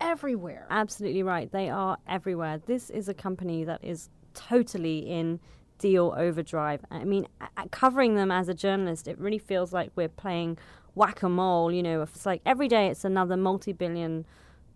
everywhere. 0.00 0.68
Absolutely 0.70 1.24
right. 1.24 1.50
They 1.50 1.70
are 1.70 1.98
everywhere. 2.06 2.60
This 2.64 2.88
is 2.88 3.08
a 3.08 3.14
company 3.14 3.64
that 3.64 3.82
is 3.82 4.10
totally 4.32 4.98
in 4.98 5.40
deal 5.78 6.14
overdrive. 6.16 6.84
I 6.88 7.02
mean, 7.02 7.26
covering 7.72 8.14
them 8.14 8.30
as 8.30 8.48
a 8.48 8.54
journalist, 8.54 9.08
it 9.08 9.18
really 9.18 9.38
feels 9.38 9.72
like 9.72 9.90
we're 9.96 10.08
playing 10.08 10.58
whack 10.94 11.22
a 11.22 11.28
mole. 11.28 11.72
You 11.72 11.82
know, 11.82 12.02
it's 12.02 12.26
like 12.26 12.40
every 12.44 12.68
day 12.68 12.88
it's 12.88 13.04
another 13.04 13.36
multi 13.36 13.72
billion 13.72 14.24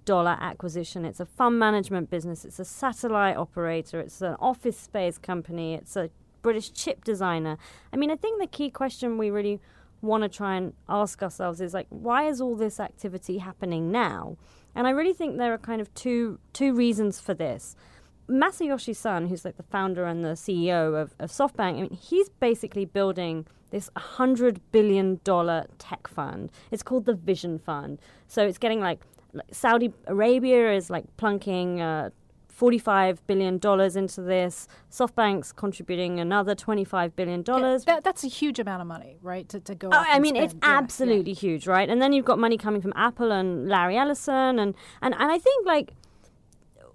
dollar 0.05 0.37
acquisition. 0.41 1.05
It's 1.05 1.21
a 1.21 1.27
fund 1.27 1.59
management 1.59 2.11
business. 2.11 2.45
It's 2.45 2.59
a 2.59 2.65
satellite 2.65 3.37
operator. 3.37 4.01
It's 4.01 4.23
an 4.23 4.37
office 4.41 4.79
space 4.79 5.19
company. 5.19 5.75
It's 5.75 5.97
a 5.97 6.11
British 6.43 6.73
chip 6.73 7.05
designer. 7.05 7.59
I 7.93 7.97
mean, 7.97 8.11
I 8.11 8.17
think 8.17 8.41
the 8.41 8.47
key 8.47 8.71
question 8.71 9.19
we 9.19 9.31
really 9.31 9.61
want 10.01 10.23
to 10.23 10.29
try 10.29 10.57
and 10.57 10.73
ask 10.89 11.23
ourselves 11.23 11.61
is 11.61 11.75
like, 11.75 11.87
why 11.91 12.27
is 12.29 12.41
all 12.41 12.57
this 12.57 12.81
activity 12.81 13.39
happening 13.39 13.91
now? 13.91 14.37
And 14.75 14.87
I 14.87 14.91
really 14.91 15.13
think 15.13 15.37
there 15.37 15.53
are 15.53 15.59
kind 15.59 15.81
of 15.81 15.93
two 15.95 16.39
two 16.53 16.75
reasons 16.75 17.21
for 17.21 17.35
this. 17.35 17.77
Masayoshi 18.29 18.95
Son, 18.95 19.27
who's 19.29 19.45
like 19.45 19.57
the 19.57 19.63
founder 19.63 20.05
and 20.05 20.25
the 20.25 20.31
CEO 20.31 21.01
of, 21.01 21.15
of 21.19 21.31
SoftBank, 21.31 21.79
I 21.79 21.83
mean, 21.83 21.91
he's 21.91 22.29
basically 22.29 22.85
building 22.85 23.47
this 23.71 23.91
$100 23.97 24.61
billion 24.73 25.19
tech 25.79 26.09
fund. 26.09 26.51
It's 26.71 26.83
called 26.83 27.07
the 27.07 27.15
Vision 27.15 27.59
Fund. 27.59 27.99
So 28.27 28.47
it's 28.47 28.59
getting 28.59 28.81
like, 28.81 29.01
like 29.33 29.47
Saudi 29.53 29.93
Arabia 30.07 30.73
is 30.73 30.91
like 30.91 31.05
plunking 31.17 31.81
uh, 31.81 32.11
$45 32.59 33.19
billion 33.27 33.55
into 33.97 34.21
this. 34.23 34.69
SoftBank's 34.91 35.53
contributing 35.53 36.19
another 36.19 36.55
$25 36.55 37.15
billion. 37.15 37.45
Yeah, 37.47 37.79
that, 37.87 38.05
that's 38.05 38.25
a 38.25 38.29
huge 38.29 38.59
amount 38.59 38.81
of 38.81 38.89
money, 38.89 39.19
right? 39.23 39.49
To, 39.51 39.61
to 39.61 39.75
go. 39.75 39.91
Oh, 39.93 40.05
I 40.07 40.19
mean, 40.19 40.35
it's 40.35 40.53
spend. 40.53 40.65
Yeah, 40.65 40.71
yeah. 40.71 40.79
absolutely 40.79 41.33
huge, 41.35 41.67
right? 41.67 41.89
And 41.89 42.03
then 42.03 42.13
you've 42.13 42.25
got 42.25 42.39
money 42.39 42.57
coming 42.57 42.81
from 42.81 42.93
Apple 42.97 43.31
and 43.31 43.69
Larry 43.69 43.97
Ellison, 43.97 44.59
and, 44.59 44.75
and, 45.03 45.15
and 45.15 45.33
I 45.33 45.39
think 45.39 45.67
like 45.67 45.93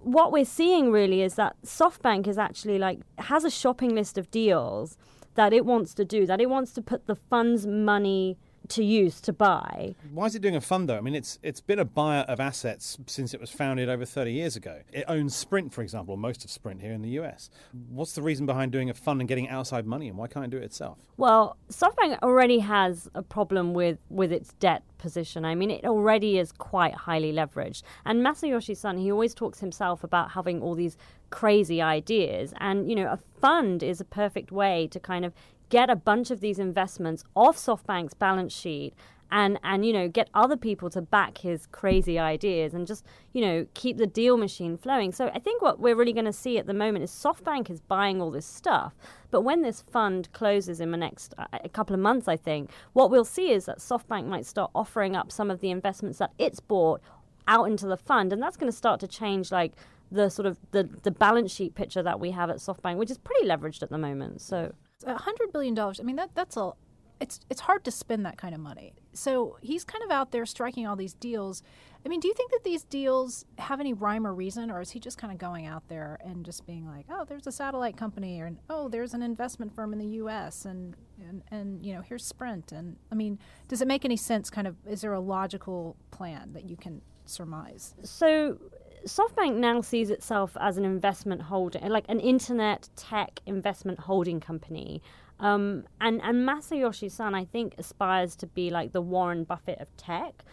what 0.04 0.32
we're 0.32 0.46
seeing 0.46 0.92
really 0.92 1.22
is 1.22 1.36
that 1.36 1.56
SoftBank 1.66 2.28
is 2.28 2.38
actually 2.38 2.78
like 2.78 3.00
has 3.20 3.44
a 3.44 3.50
shopping 3.50 3.96
list 3.96 4.18
of 4.18 4.30
deals 4.32 4.98
that 5.36 5.54
it 5.54 5.66
wants 5.66 5.94
to 5.96 6.06
do, 6.06 6.26
that 6.26 6.40
it 6.42 6.50
wants 6.50 6.74
to 6.74 6.82
put 6.82 7.08
the 7.08 7.16
fund's 7.16 7.66
money 7.66 8.38
to 8.70 8.84
use 8.84 9.20
to 9.22 9.34
buy. 9.34 9.96
Why 10.12 10.26
is 10.26 10.36
it 10.36 10.42
doing 10.42 10.56
a 10.56 10.62
fund 10.62 10.90
though? 10.90 10.98
I 10.98 11.02
mean, 11.02 11.16
it's 11.16 11.40
it's 11.44 11.62
been 11.62 11.80
a 11.80 11.86
buyer 11.86 12.22
of 12.22 12.40
assets 12.40 12.98
since 13.08 13.34
it 13.34 13.42
was 13.42 13.50
founded 13.50 13.90
over 13.90 14.06
30 14.06 14.32
years 14.32 14.56
ago. 14.56 14.82
It 14.92 15.06
owns 15.08 15.36
Sprint, 15.36 15.74
for 15.74 15.82
example, 15.82 16.18
most 16.18 16.44
of 16.44 16.52
Sprint 16.52 16.82
here 16.82 16.94
in 16.94 17.02
the 17.02 17.10
US. 17.22 17.50
What's 17.90 18.14
the 18.14 18.22
reason 18.22 18.46
behind 18.46 18.72
doing 18.72 18.90
a 18.90 18.94
fund 18.94 19.22
and 19.22 19.28
getting 19.28 19.50
outside 19.50 19.86
money, 19.86 20.08
and 20.08 20.18
why 20.18 20.28
can't 20.28 20.46
it 20.46 20.52
do 20.52 20.58
it 20.58 20.64
itself? 20.64 20.98
Well, 21.18 21.58
SoftBank 21.70 22.20
already 22.24 22.60
has 22.60 23.10
a 23.14 23.22
problem 23.22 23.74
with 23.74 24.00
with 24.10 24.32
its 24.32 24.54
debt 24.54 24.84
position. 24.98 25.44
I 25.44 25.56
mean, 25.56 25.70
it 25.70 25.86
already 25.86 26.38
is 26.38 26.52
quite 26.52 26.94
highly 26.94 27.34
leveraged. 27.34 27.84
And 28.06 28.22
Masayoshi 28.26 28.76
Son, 28.76 28.98
he 28.98 29.12
always 29.12 29.34
talks 29.34 29.60
himself 29.60 30.04
about 30.04 30.32
having 30.32 30.62
all 30.62 30.76
these 30.76 30.98
crazy 31.30 31.82
ideas, 31.82 32.54
and 32.60 32.90
you 32.90 32.96
know, 32.96 33.12
a 33.12 33.18
fund 33.18 33.84
is 33.84 34.00
a 34.00 34.06
perfect 34.06 34.52
way 34.52 34.88
to 34.88 35.00
kind 35.00 35.26
of 35.26 35.34
get 35.74 35.90
a 35.90 35.96
bunch 35.96 36.30
of 36.30 36.40
these 36.40 36.60
investments 36.60 37.24
off 37.36 37.58
SoftBank's 37.58 38.14
balance 38.14 38.54
sheet 38.54 38.94
and 39.32 39.60
and 39.64 39.84
you 39.84 39.92
know 39.92 40.08
get 40.08 40.30
other 40.36 40.56
people 40.56 40.88
to 40.92 41.02
back 41.02 41.40
his 41.40 41.66
crazy 41.72 42.20
ideas 42.20 42.76
and 42.76 42.86
just 42.86 43.04
you 43.32 43.42
know 43.42 43.66
keep 43.74 43.98
the 43.98 44.06
deal 44.06 44.38
machine 44.38 44.78
flowing. 44.78 45.12
So 45.12 45.32
i 45.34 45.40
think 45.40 45.64
what 45.64 45.80
we're 45.80 45.96
really 45.96 46.14
going 46.14 46.32
to 46.34 46.40
see 46.44 46.60
at 46.60 46.68
the 46.68 46.76
moment 46.76 47.04
is 47.04 47.10
softbank 47.10 47.72
is 47.72 47.82
buying 47.82 48.22
all 48.22 48.30
this 48.30 48.46
stuff 48.46 48.94
but 49.32 49.42
when 49.42 49.64
this 49.64 49.82
fund 49.82 50.32
closes 50.32 50.80
in 50.80 50.92
the 50.92 50.98
next 50.98 51.34
uh, 51.40 51.48
a 51.52 51.70
couple 51.70 51.96
of 51.96 52.00
months 52.00 52.28
i 52.28 52.38
think 52.38 52.70
what 52.94 53.10
we'll 53.10 53.26
see 53.26 53.50
is 53.50 53.66
that 53.66 53.80
softbank 53.80 54.28
might 54.28 54.46
start 54.46 54.70
offering 54.76 55.16
up 55.16 55.32
some 55.32 55.50
of 55.50 55.60
the 55.60 55.72
investments 55.72 56.20
that 56.20 56.32
it's 56.38 56.60
bought 56.60 57.02
out 57.48 57.66
into 57.66 57.88
the 57.88 57.98
fund 57.98 58.32
and 58.32 58.42
that's 58.44 58.58
going 58.58 58.72
to 58.72 58.78
start 58.78 59.00
to 59.00 59.08
change 59.08 59.52
like 59.52 59.74
the 60.12 60.30
sort 60.30 60.46
of 60.46 60.60
the, 60.72 60.84
the 61.02 61.10
balance 61.12 61.52
sheet 61.52 61.74
picture 61.74 62.04
that 62.04 62.20
we 62.20 62.30
have 62.30 62.52
at 62.52 62.58
softbank 62.58 62.98
which 62.98 63.10
is 63.10 63.18
pretty 63.18 63.48
leveraged 63.48 63.82
at 63.82 63.90
the 63.90 63.98
moment 63.98 64.40
so 64.40 64.72
hundred 65.08 65.52
billion 65.52 65.74
dollars. 65.74 66.00
I 66.00 66.04
mean, 66.04 66.16
that 66.18 66.32
that's 66.36 66.58
a. 66.58 66.72
It's 67.20 67.40
it's 67.50 67.62
hard 67.62 67.84
to 67.86 67.92
spend 67.92 68.26
that 68.26 68.38
kind 68.38 68.54
of 68.54 68.60
money. 68.60 68.94
So 69.14 69.58
he's 69.62 69.84
kind 69.84 70.04
of 70.04 70.12
out 70.12 70.32
there 70.32 70.46
striking 70.46 70.88
all 70.88 70.96
these 70.96 71.14
deals. 71.14 71.64
I 72.06 72.10
mean, 72.10 72.20
do 72.20 72.28
you 72.28 72.34
think 72.34 72.52
that 72.52 72.66
these 72.66 72.84
deals 72.84 73.46
have 73.58 73.80
any 73.80 73.94
rhyme 73.94 74.28
or 74.28 74.34
reason, 74.34 74.70
or 74.70 74.82
is 74.82 74.92
he 74.92 75.00
just 75.00 75.18
kind 75.18 75.32
of 75.32 75.40
going 75.40 75.66
out 75.66 75.88
there 75.88 76.20
and 76.26 76.44
just 76.44 76.66
being 76.66 76.86
like, 76.86 77.06
oh, 77.10 77.24
there's 77.24 77.48
a 77.48 77.52
satellite 77.52 77.96
company, 77.96 78.42
or 78.42 78.52
oh, 78.70 78.90
there's 78.90 79.14
an 79.14 79.22
investment 79.22 79.74
firm 79.74 79.94
in 79.94 80.00
the 80.00 80.08
U.S. 80.18 80.66
and 80.66 80.96
and 81.30 81.44
and 81.52 81.86
you 81.86 81.94
know, 81.94 82.02
here's 82.02 82.26
Sprint, 82.26 82.72
and 82.72 82.98
I 83.12 83.16
mean, 83.16 83.40
does 83.68 83.82
it 83.82 83.88
make 83.88 84.04
any 84.04 84.18
sense? 84.18 84.50
Kind 84.50 84.68
of, 84.68 84.76
is 84.86 85.02
there 85.02 85.14
a 85.14 85.20
logical 85.20 85.96
plan 86.12 86.52
that 86.54 86.66
you 86.66 86.76
can 86.76 87.02
surmise? 87.26 87.94
So 88.04 88.58
SoftBank 89.06 89.56
now 89.56 89.82
sees 89.82 90.10
itself 90.10 90.56
as 90.60 90.78
an 90.78 90.86
investment 90.86 91.42
holder, 91.42 91.80
like 91.90 92.06
an 92.10 92.20
internet 92.20 92.90
tech 92.96 93.40
investment 93.46 94.00
holding 94.00 94.40
company. 94.40 95.02
Um, 95.40 95.84
and, 96.00 96.22
and 96.22 96.48
Masayoshi 96.48 97.12
Son, 97.12 97.36
I 97.36 97.46
think, 97.46 97.76
aspires 97.78 98.36
to 98.38 98.48
be 98.48 98.70
like 98.70 98.94
the 98.94 99.02
Warren 99.02 99.44
Buffett 99.44 99.80
of 99.80 99.96
tech. 99.98 100.44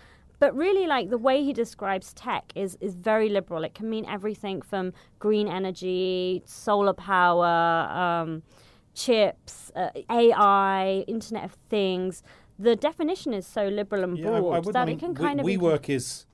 But 0.41 0.57
really, 0.57 0.87
like 0.87 1.11
the 1.11 1.19
way 1.19 1.45
he 1.45 1.53
describes 1.53 2.13
tech 2.15 2.53
is, 2.55 2.77
is 2.81 2.95
very 2.95 3.29
liberal. 3.29 3.63
It 3.63 3.75
can 3.75 3.91
mean 3.91 4.07
everything 4.07 4.63
from 4.63 4.95
green 5.19 5.47
energy, 5.47 6.43
solar 6.47 6.95
power, 6.95 7.47
um, 7.47 8.43
chips, 8.95 9.71
uh, 9.77 9.91
AI, 10.11 11.05
Internet 11.07 11.45
of 11.45 11.57
Things. 11.69 12.23
The 12.59 12.75
definition 12.75 13.33
is 13.35 13.47
so 13.47 13.69
liberal 13.69 14.03
and 14.03 14.21
broad 14.21 14.43
yeah, 14.43 14.51
I, 14.51 14.57
I 14.57 14.73
that 14.73 14.89
it 14.89 14.99
can 14.99 15.15
kind 15.15 15.43
we, 15.43 15.55
of. 15.55 15.61
WeWork 15.61 15.89
is 15.91 16.27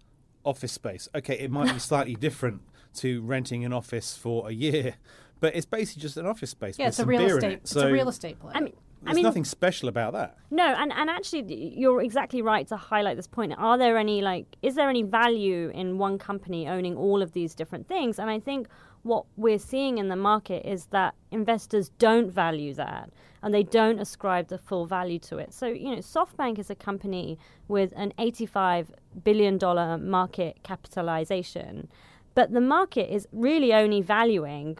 office 0.46 0.72
space. 0.72 1.08
Okay, 1.14 1.38
it 1.38 1.50
might 1.50 1.72
be 1.72 1.78
slightly 1.90 2.14
different 2.14 2.62
to 2.94 3.20
renting 3.22 3.64
an 3.64 3.72
office 3.72 4.16
for 4.16 4.48
a 4.48 4.52
year, 4.52 4.94
but 5.40 5.54
it's 5.54 5.66
basically 5.66 6.00
just 6.00 6.16
an 6.16 6.26
office 6.26 6.50
space. 6.50 6.78
Yeah, 6.78 6.88
it's 6.88 6.98
a 6.98 7.04
real 7.04 7.22
estate. 7.22 7.52
It. 7.52 7.60
It's 7.62 7.72
so 7.72 7.88
a 7.88 7.92
real 7.92 8.08
estate 8.08 8.38
play. 8.40 8.52
I 8.54 8.60
mean, 8.60 8.74
there's 9.06 9.14
I 9.14 9.16
mean, 9.16 9.24
nothing 9.24 9.44
special 9.44 9.88
about 9.88 10.12
that. 10.12 10.36
No, 10.50 10.66
and, 10.66 10.92
and 10.92 11.08
actually, 11.08 11.74
you're 11.76 12.02
exactly 12.02 12.42
right 12.42 12.66
to 12.68 12.76
highlight 12.76 13.16
this 13.16 13.26
point. 13.26 13.54
Are 13.56 13.78
there 13.78 13.96
any, 13.96 14.20
like, 14.20 14.56
is 14.62 14.74
there 14.74 14.88
any 14.90 15.02
value 15.02 15.70
in 15.74 15.98
one 15.98 16.18
company 16.18 16.68
owning 16.68 16.96
all 16.96 17.22
of 17.22 17.32
these 17.32 17.54
different 17.54 17.88
things? 17.88 18.18
And 18.18 18.28
I 18.28 18.40
think 18.40 18.68
what 19.02 19.24
we're 19.36 19.58
seeing 19.58 19.98
in 19.98 20.08
the 20.08 20.16
market 20.16 20.66
is 20.68 20.86
that 20.86 21.14
investors 21.30 21.90
don't 21.98 22.30
value 22.30 22.74
that 22.74 23.10
and 23.42 23.54
they 23.54 23.62
don't 23.62 24.00
ascribe 24.00 24.48
the 24.48 24.58
full 24.58 24.86
value 24.86 25.20
to 25.20 25.38
it. 25.38 25.54
So, 25.54 25.66
you 25.66 25.90
know, 25.90 25.98
SoftBank 25.98 26.58
is 26.58 26.70
a 26.70 26.74
company 26.74 27.38
with 27.68 27.92
an 27.96 28.12
$85 28.18 28.88
billion 29.22 29.58
market 30.10 30.58
capitalization, 30.64 31.88
but 32.34 32.52
the 32.52 32.60
market 32.60 33.14
is 33.14 33.28
really 33.32 33.72
only 33.72 34.00
valuing 34.02 34.78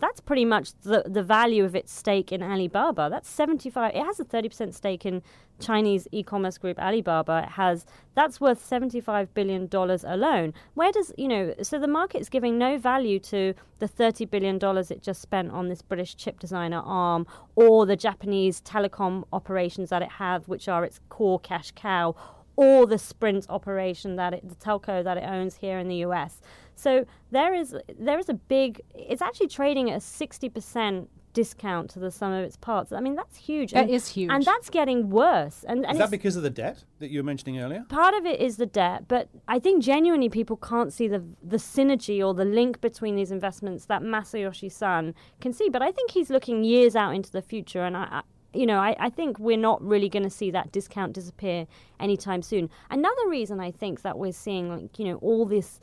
that's 0.00 0.20
pretty 0.20 0.44
much 0.44 0.72
the 0.82 1.04
the 1.06 1.22
value 1.22 1.64
of 1.64 1.74
its 1.74 1.92
stake 1.92 2.32
in 2.32 2.42
Alibaba. 2.42 3.08
That's 3.10 3.28
75 3.28 3.94
it 3.94 4.04
has 4.04 4.20
a 4.20 4.24
30% 4.24 4.74
stake 4.74 5.04
in 5.06 5.22
Chinese 5.60 6.06
e-commerce 6.12 6.58
group 6.58 6.78
Alibaba. 6.78 7.44
It 7.44 7.52
has 7.52 7.84
that's 8.14 8.40
worth 8.40 8.64
75 8.64 9.32
billion 9.34 9.66
dollars 9.66 10.04
alone. 10.04 10.54
Where 10.74 10.92
does, 10.92 11.12
you 11.16 11.28
know, 11.28 11.54
so 11.62 11.78
the 11.78 11.88
market 11.88 12.20
is 12.20 12.28
giving 12.28 12.58
no 12.58 12.78
value 12.78 13.18
to 13.20 13.54
the 13.78 13.88
30 13.88 14.24
billion 14.26 14.58
dollars 14.58 14.90
it 14.90 15.02
just 15.02 15.20
spent 15.20 15.50
on 15.52 15.68
this 15.68 15.82
British 15.82 16.16
chip 16.16 16.38
designer 16.40 16.82
ARM 16.84 17.26
or 17.56 17.86
the 17.86 17.96
Japanese 17.96 18.60
telecom 18.62 19.24
operations 19.32 19.90
that 19.90 20.02
it 20.02 20.10
has 20.12 20.48
which 20.48 20.68
are 20.68 20.84
its 20.84 21.00
core 21.08 21.40
cash 21.40 21.72
cow 21.72 22.14
or 22.58 22.88
the 22.88 22.98
Sprint 22.98 23.46
operation 23.48 24.16
that 24.16 24.34
it, 24.34 24.48
the 24.48 24.56
telco 24.56 25.04
that 25.04 25.16
it 25.16 25.22
owns 25.22 25.54
here 25.54 25.78
in 25.78 25.86
the 25.86 25.98
US. 26.06 26.40
So 26.74 27.06
there 27.30 27.54
is 27.54 27.76
there 27.98 28.18
is 28.18 28.28
a 28.28 28.34
big. 28.34 28.82
It's 28.94 29.22
actually 29.22 29.46
trading 29.46 29.90
at 29.90 29.98
a 29.98 30.00
sixty 30.00 30.48
percent 30.48 31.08
discount 31.34 31.88
to 31.90 32.00
the 32.00 32.10
sum 32.10 32.32
of 32.32 32.42
its 32.42 32.56
parts. 32.56 32.90
I 32.90 32.98
mean, 32.98 33.14
that's 33.14 33.36
huge. 33.36 33.70
That 33.70 33.84
and, 33.84 33.90
is 33.90 34.08
huge, 34.08 34.32
and 34.32 34.44
that's 34.44 34.70
getting 34.70 35.08
worse. 35.08 35.64
And, 35.68 35.86
and 35.86 35.92
is 35.92 35.98
that 35.98 36.10
because 36.10 36.34
of 36.34 36.42
the 36.42 36.50
debt 36.50 36.82
that 36.98 37.10
you 37.10 37.20
were 37.20 37.24
mentioning 37.24 37.60
earlier? 37.60 37.84
Part 37.88 38.14
of 38.14 38.26
it 38.26 38.40
is 38.40 38.56
the 38.56 38.66
debt, 38.66 39.04
but 39.06 39.28
I 39.46 39.60
think 39.60 39.80
genuinely 39.80 40.28
people 40.28 40.56
can't 40.56 40.92
see 40.92 41.06
the 41.06 41.22
the 41.40 41.58
synergy 41.58 42.26
or 42.26 42.34
the 42.34 42.44
link 42.44 42.80
between 42.80 43.14
these 43.14 43.30
investments 43.30 43.86
that 43.86 44.02
Masayoshi 44.02 44.72
Son 44.72 45.14
can 45.40 45.52
see. 45.52 45.68
But 45.68 45.82
I 45.82 45.92
think 45.92 46.10
he's 46.10 46.28
looking 46.28 46.64
years 46.64 46.96
out 46.96 47.14
into 47.14 47.30
the 47.30 47.42
future, 47.42 47.84
and 47.84 47.96
I, 47.96 48.08
I 48.10 48.22
you 48.54 48.66
know, 48.66 48.78
I, 48.78 48.96
I 48.98 49.10
think 49.10 49.38
we're 49.38 49.58
not 49.58 49.82
really 49.82 50.08
going 50.08 50.22
to 50.22 50.30
see 50.30 50.50
that 50.52 50.72
discount 50.72 51.12
disappear 51.12 51.66
anytime 52.00 52.42
soon. 52.42 52.70
Another 52.90 53.28
reason 53.28 53.60
I 53.60 53.70
think 53.70 54.02
that 54.02 54.18
we're 54.18 54.32
seeing, 54.32 54.68
like, 54.70 54.98
you 54.98 55.04
know, 55.06 55.16
all 55.16 55.44
this 55.44 55.80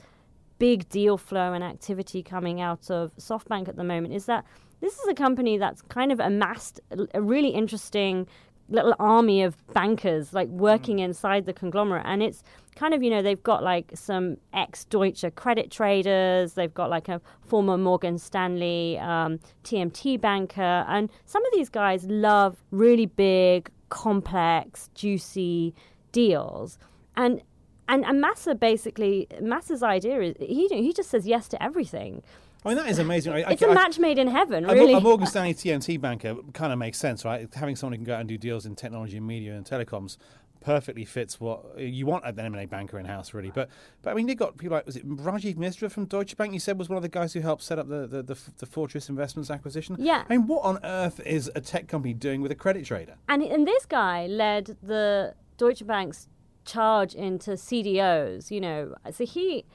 big 0.58 0.88
deal 0.90 1.18
flow 1.18 1.54
and 1.54 1.64
activity 1.64 2.24
coming 2.24 2.62
out 2.62 2.90
of 2.90 3.16
SoftBank 3.18 3.68
at 3.68 3.76
the 3.76 3.84
moment 3.84 4.14
is 4.14 4.26
that 4.26 4.46
this 4.82 4.98
is 5.00 5.08
a 5.08 5.14
company 5.14 5.58
that's 5.58 5.82
kind 5.84 6.12
of 6.12 6.20
amassed 6.20 6.80
a 7.14 7.22
really 7.22 7.50
interesting 7.50 8.28
little 8.70 8.96
army 9.00 9.44
of 9.44 9.56
bankers 9.74 10.34
like 10.34 10.48
working 10.50 10.98
mm. 10.98 11.04
inside 11.04 11.46
the 11.46 11.54
conglomerate 11.54 12.04
and 12.06 12.24
it's 12.24 12.44
kind 12.76 12.94
of 12.94 13.04
you 13.04 13.10
know 13.10 13.22
they've 13.22 13.44
got 13.44 13.64
like 13.64 13.92
some 13.94 14.38
ex 14.54 14.86
Deutsche 14.86 15.26
credit 15.36 15.70
traders 15.72 16.54
they've 16.54 16.74
got 16.74 16.90
like 16.90 17.08
a 17.08 17.22
former 17.46 17.78
Morgan 17.78 18.18
Stanley 18.18 18.98
um, 19.00 19.40
TMT 19.64 20.20
banker 20.20 20.86
and 20.88 21.10
some 21.26 21.46
of 21.46 21.52
these 21.54 21.70
guys 21.70 22.06
love 22.06 22.64
really 22.72 23.06
big 23.06 23.70
complex 23.90 24.90
juicy 24.96 25.74
deals 26.12 26.80
and 27.16 27.42
and 27.88 28.04
and 28.06 28.24
Masa 28.24 28.60
basically 28.60 29.28
Masa's 29.42 29.84
idea 29.84 30.22
is 30.22 30.36
he 30.40 30.68
he 30.70 30.94
just 30.94 31.10
says 31.10 31.28
yes 31.28 31.48
to 31.50 31.62
everything. 31.62 32.24
I 32.66 32.70
mean 32.70 32.78
that 32.78 32.90
is 32.90 33.00
amazing. 33.00 33.34
I, 33.34 33.52
it's 33.52 33.62
I, 33.62 33.68
a 33.68 33.74
match 33.74 34.00
made 34.00 34.18
in 34.18 34.28
heaven, 34.28 34.66
really. 34.66 34.94
A, 34.94 34.98
a 34.98 35.02
Morgan 35.02 35.28
Stanley 35.28 35.54
TMT 35.54 36.02
banker 36.02 36.36
kind 36.54 36.74
of 36.74 36.80
makes 36.80 36.98
sense, 36.98 37.24
right? 37.24 37.48
Having 37.54 37.76
someone 37.76 37.94
who 37.94 37.98
can 37.98 38.06
go 38.06 38.16
out 38.16 38.22
and 38.22 38.30
do 38.30 38.38
deals 38.38 38.66
in 38.66 38.76
technology 38.76 39.18
and 39.18 39.28
media 39.28 39.54
and 39.54 39.66
telecoms 39.66 40.18
perfectly 40.66 41.06
fits 41.06 41.40
what 41.40 41.78
you 41.78 42.08
want 42.08 42.26
at 42.26 42.34
an 42.34 42.40
M&A 42.40 42.66
banker 42.66 42.98
in 42.98 43.06
house, 43.06 43.36
really. 43.36 43.52
But 43.52 43.70
but 44.02 44.10
I 44.10 44.14
mean, 44.16 44.26
they 44.26 44.34
got 44.34 44.58
people 44.58 44.76
like 44.76 44.86
was 44.86 44.96
it 44.96 45.08
Rajiv 45.08 45.56
Misra 45.56 45.92
from 45.92 46.06
Deutsche 46.06 46.36
Bank? 46.36 46.54
You 46.54 46.60
said 46.60 46.80
was 46.80 46.90
one 46.90 46.98
of 46.98 47.04
the 47.04 47.10
guys 47.10 47.34
who 47.34 47.42
helped 47.42 47.62
set 47.62 47.78
up 47.78 47.88
the 47.88 48.08
the, 48.08 48.24
the, 48.24 48.38
the 48.58 48.66
Fortress 48.66 49.08
Investments 49.08 49.52
acquisition. 49.52 49.96
Yeah. 50.00 50.24
I 50.28 50.36
mean, 50.36 50.48
what 50.48 50.64
on 50.64 50.80
earth 50.84 51.20
is 51.20 51.52
a 51.54 51.62
tech 51.62 51.88
company 51.88 52.16
doing 52.16 52.42
with 52.42 52.52
a 52.52 52.56
credit 52.56 52.86
trader? 52.86 53.16
And 53.30 53.44
and 53.44 53.68
this 53.68 53.86
guy 53.86 54.26
led 54.26 54.76
the 54.82 55.36
Deutsche 55.58 55.86
Bank's 55.86 56.28
charge 56.66 57.14
into 57.14 57.52
CDOs, 57.52 58.50
you 58.50 58.60
know. 58.60 58.96
So 59.12 59.24
he 59.24 59.66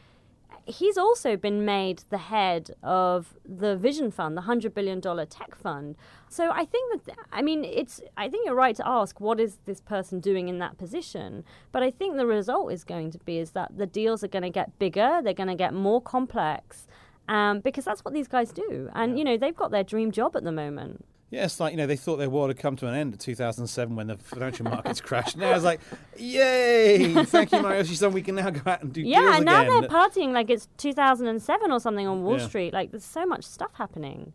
he's 0.66 0.96
also 0.96 1.36
been 1.36 1.64
made 1.64 2.02
the 2.10 2.18
head 2.18 2.70
of 2.82 3.34
the 3.44 3.76
Vision 3.76 4.10
Fund, 4.10 4.36
the 4.36 4.42
hundred 4.42 4.74
billion 4.74 5.00
dollar 5.00 5.26
tech 5.26 5.54
fund. 5.54 5.96
So 6.28 6.50
I 6.50 6.64
think 6.64 7.04
that 7.04 7.16
I 7.32 7.42
mean 7.42 7.64
it's 7.64 8.00
I 8.16 8.28
think 8.28 8.46
you're 8.46 8.54
right 8.54 8.76
to 8.76 8.86
ask 8.86 9.20
what 9.20 9.40
is 9.40 9.58
this 9.66 9.80
person 9.80 10.20
doing 10.20 10.48
in 10.48 10.58
that 10.58 10.78
position. 10.78 11.44
But 11.72 11.82
I 11.82 11.90
think 11.90 12.16
the 12.16 12.26
result 12.26 12.72
is 12.72 12.84
going 12.84 13.10
to 13.12 13.18
be 13.18 13.38
is 13.38 13.52
that 13.52 13.76
the 13.76 13.86
deals 13.86 14.22
are 14.24 14.28
going 14.28 14.42
to 14.42 14.50
get 14.50 14.78
bigger, 14.78 15.20
they're 15.22 15.34
going 15.34 15.48
to 15.48 15.54
get 15.54 15.74
more 15.74 16.00
complex, 16.00 16.86
um, 17.28 17.60
because 17.60 17.84
that's 17.84 18.04
what 18.04 18.14
these 18.14 18.28
guys 18.28 18.52
do. 18.52 18.90
And 18.94 19.18
you 19.18 19.24
know 19.24 19.36
they've 19.36 19.56
got 19.56 19.70
their 19.70 19.84
dream 19.84 20.10
job 20.12 20.36
at 20.36 20.44
the 20.44 20.52
moment. 20.52 21.04
Yeah, 21.30 21.44
it's 21.44 21.60
like, 21.60 21.70
you 21.70 21.76
know, 21.76 21.87
they 21.87 21.96
thought 21.96 22.16
their 22.16 22.28
world 22.28 22.50
had 22.50 22.58
come 22.58 22.75
to 22.76 22.88
an 22.88 22.94
end 22.94 23.12
in 23.12 23.18
2007 23.18 23.94
when 23.94 24.08
the 24.08 24.16
financial 24.16 24.64
markets 24.64 25.00
crashed. 25.00 25.37
Now 25.37 25.54
it's 25.54 25.64
like, 25.64 25.80
yay! 26.16 27.14
Thank 27.25 27.52
you, 27.52 27.58
Masayoshi 27.58 27.94
Son. 27.94 28.12
We 28.12 28.22
can 28.22 28.34
now 28.34 28.50
go 28.50 28.68
out 28.68 28.82
and 28.82 28.92
do 28.92 29.00
yeah, 29.00 29.20
deals 29.20 29.37
and 29.37 29.44
now 29.44 29.62
again. 29.62 29.80
they're 29.80 29.90
partying 29.90 30.32
like 30.32 30.50
it's 30.50 30.68
2007 30.78 31.70
or 31.70 31.78
something 31.78 32.06
on 32.06 32.25
Wall 32.25 32.38
yeah. 32.38 32.46
Street. 32.49 32.72
Like, 32.72 32.90
there's 32.90 33.04
so 33.04 33.25
much 33.26 33.44
stuff 33.44 33.70
happening. 33.75 34.32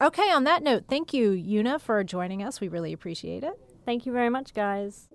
Okay, 0.00 0.30
on 0.30 0.44
that 0.44 0.62
note, 0.62 0.84
thank 0.88 1.12
you, 1.12 1.32
Una, 1.32 1.78
for 1.78 2.02
joining 2.02 2.42
us. 2.42 2.60
We 2.60 2.68
really 2.68 2.94
appreciate 2.94 3.44
it. 3.44 3.60
Thank 3.84 4.06
you 4.06 4.12
very 4.12 4.30
much, 4.30 4.54
guys. 4.54 5.08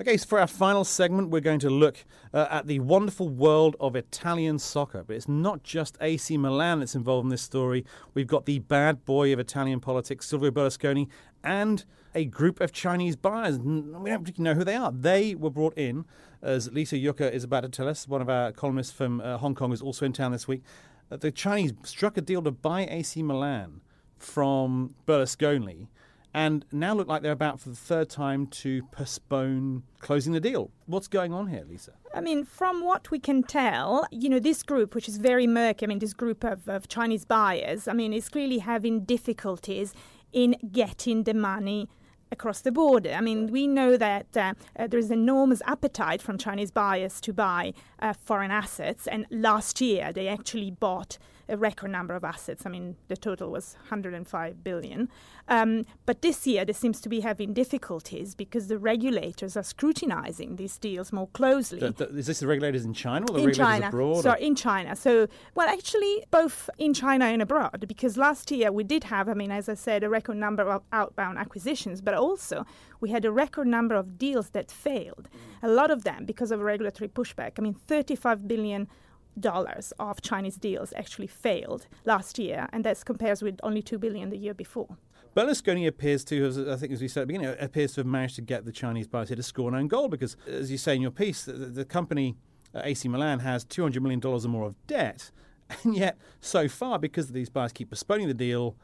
Okay, 0.00 0.16
so 0.16 0.26
for 0.26 0.40
our 0.40 0.46
final 0.46 0.84
segment, 0.84 1.28
we're 1.28 1.40
going 1.40 1.58
to 1.60 1.68
look 1.68 2.04
uh, 2.32 2.46
at 2.50 2.66
the 2.66 2.80
wonderful 2.80 3.28
world 3.28 3.76
of 3.78 3.94
Italian 3.94 4.58
soccer. 4.58 5.04
But 5.06 5.16
it's 5.16 5.28
not 5.28 5.64
just 5.64 5.98
AC 6.00 6.38
Milan 6.38 6.80
that's 6.80 6.94
involved 6.94 7.26
in 7.26 7.28
this 7.28 7.42
story. 7.42 7.84
We've 8.14 8.26
got 8.26 8.46
the 8.46 8.60
bad 8.60 9.04
boy 9.04 9.34
of 9.34 9.38
Italian 9.38 9.80
politics, 9.80 10.26
Silvio 10.26 10.50
Berlusconi, 10.50 11.08
and 11.44 11.84
a 12.14 12.24
group 12.24 12.58
of 12.60 12.72
Chinese 12.72 13.16
buyers. 13.16 13.58
We 13.58 13.82
don't 13.82 14.22
particularly 14.24 14.54
know 14.54 14.54
who 14.54 14.64
they 14.64 14.76
are. 14.76 14.90
They 14.90 15.34
were 15.34 15.50
brought 15.50 15.76
in, 15.76 16.06
as 16.40 16.72
Lisa 16.72 16.96
Jucca 16.96 17.30
is 17.30 17.44
about 17.44 17.60
to 17.60 17.68
tell 17.68 17.86
us. 17.86 18.08
One 18.08 18.22
of 18.22 18.30
our 18.30 18.50
columnists 18.50 18.92
from 18.92 19.20
uh, 19.20 19.36
Hong 19.38 19.54
Kong 19.54 19.72
is 19.72 19.82
also 19.82 20.06
in 20.06 20.14
town 20.14 20.32
this 20.32 20.48
week. 20.48 20.62
Uh, 21.10 21.18
the 21.18 21.30
Chinese 21.30 21.74
struck 21.84 22.16
a 22.16 22.22
deal 22.22 22.40
to 22.42 22.50
buy 22.50 22.86
AC 22.86 23.22
Milan 23.22 23.82
from 24.16 24.94
Berlusconi 25.06 25.88
and 26.34 26.64
now 26.72 26.94
look 26.94 27.08
like 27.08 27.22
they're 27.22 27.32
about 27.32 27.60
for 27.60 27.68
the 27.68 27.76
third 27.76 28.08
time 28.08 28.46
to 28.46 28.82
postpone 28.84 29.82
closing 30.00 30.32
the 30.32 30.40
deal. 30.40 30.70
What's 30.86 31.08
going 31.08 31.32
on 31.32 31.48
here, 31.48 31.64
Lisa? 31.68 31.92
I 32.14 32.20
mean, 32.20 32.44
from 32.44 32.84
what 32.84 33.10
we 33.10 33.18
can 33.18 33.42
tell, 33.42 34.06
you 34.10 34.28
know, 34.28 34.38
this 34.38 34.62
group, 34.62 34.94
which 34.94 35.08
is 35.08 35.18
very 35.18 35.46
murky, 35.46 35.86
I 35.86 35.88
mean, 35.88 35.98
this 35.98 36.14
group 36.14 36.44
of, 36.44 36.68
of 36.68 36.88
Chinese 36.88 37.24
buyers, 37.24 37.86
I 37.86 37.92
mean, 37.92 38.12
is 38.12 38.28
clearly 38.28 38.58
having 38.58 39.04
difficulties 39.04 39.94
in 40.32 40.56
getting 40.72 41.24
the 41.24 41.34
money 41.34 41.88
across 42.30 42.62
the 42.62 42.72
border. 42.72 43.12
I 43.12 43.20
mean, 43.20 43.48
we 43.48 43.66
know 43.66 43.98
that 43.98 44.34
uh, 44.36 44.54
uh, 44.78 44.86
there 44.86 44.98
is 44.98 45.10
enormous 45.10 45.60
appetite 45.66 46.22
from 46.22 46.38
Chinese 46.38 46.70
buyers 46.70 47.20
to 47.20 47.32
buy 47.32 47.74
uh, 48.00 48.14
foreign 48.14 48.50
assets, 48.50 49.06
and 49.06 49.26
last 49.30 49.80
year 49.80 50.12
they 50.12 50.28
actually 50.28 50.70
bought 50.70 51.18
a 51.48 51.56
record 51.56 51.90
number 51.90 52.14
of 52.14 52.24
assets. 52.24 52.64
I 52.66 52.70
mean, 52.70 52.96
the 53.08 53.16
total 53.16 53.50
was 53.50 53.76
105 53.82 54.64
billion. 54.64 55.08
Um, 55.48 55.84
but 56.06 56.22
this 56.22 56.46
year, 56.46 56.64
there 56.64 56.74
seems 56.74 57.00
to 57.00 57.08
be 57.08 57.20
having 57.20 57.52
difficulties 57.52 58.34
because 58.34 58.68
the 58.68 58.78
regulators 58.78 59.56
are 59.56 59.62
scrutinizing 59.62 60.56
these 60.56 60.78
deals 60.78 61.12
more 61.12 61.28
closely. 61.28 61.80
The, 61.80 61.90
the, 61.90 62.08
is 62.16 62.26
this 62.26 62.40
the 62.40 62.46
regulators 62.46 62.84
in 62.84 62.94
China 62.94 63.26
or 63.28 63.34
the 63.34 63.40
in 63.40 63.46
regulators 63.46 63.80
China. 63.80 63.88
abroad? 63.88 64.22
Sorry, 64.22 64.42
in 64.42 64.54
China. 64.54 64.96
So, 64.96 65.26
well, 65.54 65.68
actually, 65.68 66.24
both 66.30 66.70
in 66.78 66.94
China 66.94 67.26
and 67.26 67.42
abroad, 67.42 67.84
because 67.88 68.16
last 68.16 68.50
year 68.50 68.70
we 68.70 68.84
did 68.84 69.04
have, 69.04 69.28
I 69.28 69.34
mean, 69.34 69.50
as 69.50 69.68
I 69.68 69.74
said, 69.74 70.02
a 70.02 70.08
record 70.08 70.36
number 70.36 70.62
of 70.62 70.82
outbound 70.92 71.38
acquisitions, 71.38 72.00
but 72.00 72.14
also 72.14 72.64
we 73.00 73.10
had 73.10 73.24
a 73.24 73.32
record 73.32 73.66
number 73.66 73.94
of 73.94 74.18
deals 74.18 74.50
that 74.50 74.70
failed. 74.70 75.28
A 75.62 75.68
lot 75.68 75.90
of 75.90 76.04
them 76.04 76.24
because 76.24 76.50
of 76.50 76.60
regulatory 76.60 77.08
pushback. 77.08 77.52
I 77.58 77.62
mean, 77.62 77.74
35 77.74 78.46
billion 78.48 78.88
dollars 79.38 79.92
of 79.98 80.22
Chinese 80.22 80.56
deals 80.56 80.92
actually 80.96 81.26
failed 81.26 81.86
last 82.04 82.38
year, 82.38 82.68
and 82.72 82.84
that 82.84 83.04
compares 83.04 83.42
with 83.42 83.58
only 83.62 83.82
two 83.82 83.98
billion 83.98 84.30
the 84.30 84.36
year 84.36 84.54
before. 84.54 84.96
Berlusconi 85.34 85.86
appears 85.86 86.24
to, 86.24 86.44
as 86.44 86.58
I 86.58 86.76
think 86.76 86.92
as 86.92 87.00
we 87.00 87.08
said 87.08 87.22
at 87.22 87.28
the 87.28 87.34
beginning, 87.34 87.56
appears 87.58 87.94
to 87.94 88.00
have 88.00 88.06
managed 88.06 88.36
to 88.36 88.42
get 88.42 88.66
the 88.66 88.72
Chinese 88.72 89.06
buyers 89.06 89.28
to 89.28 89.42
score 89.42 89.68
an 89.68 89.74
own 89.74 89.88
goal 89.88 90.08
because, 90.08 90.36
as 90.46 90.70
you 90.70 90.76
say 90.76 90.94
in 90.94 91.00
your 91.00 91.10
piece, 91.10 91.44
the, 91.46 91.52
the 91.52 91.84
company 91.84 92.36
uh, 92.74 92.82
AC 92.84 93.08
Milan 93.08 93.38
has 93.38 93.64
two 93.64 93.82
hundred 93.82 94.02
million 94.02 94.20
dollars 94.20 94.44
or 94.44 94.48
more 94.48 94.66
of 94.66 94.86
debt, 94.86 95.30
and 95.82 95.96
yet 95.96 96.18
so 96.40 96.68
far, 96.68 96.98
because 96.98 97.28
these 97.28 97.48
buyers 97.48 97.72
keep 97.72 97.88
postponing 97.90 98.28
the 98.28 98.34
deal, 98.34 98.76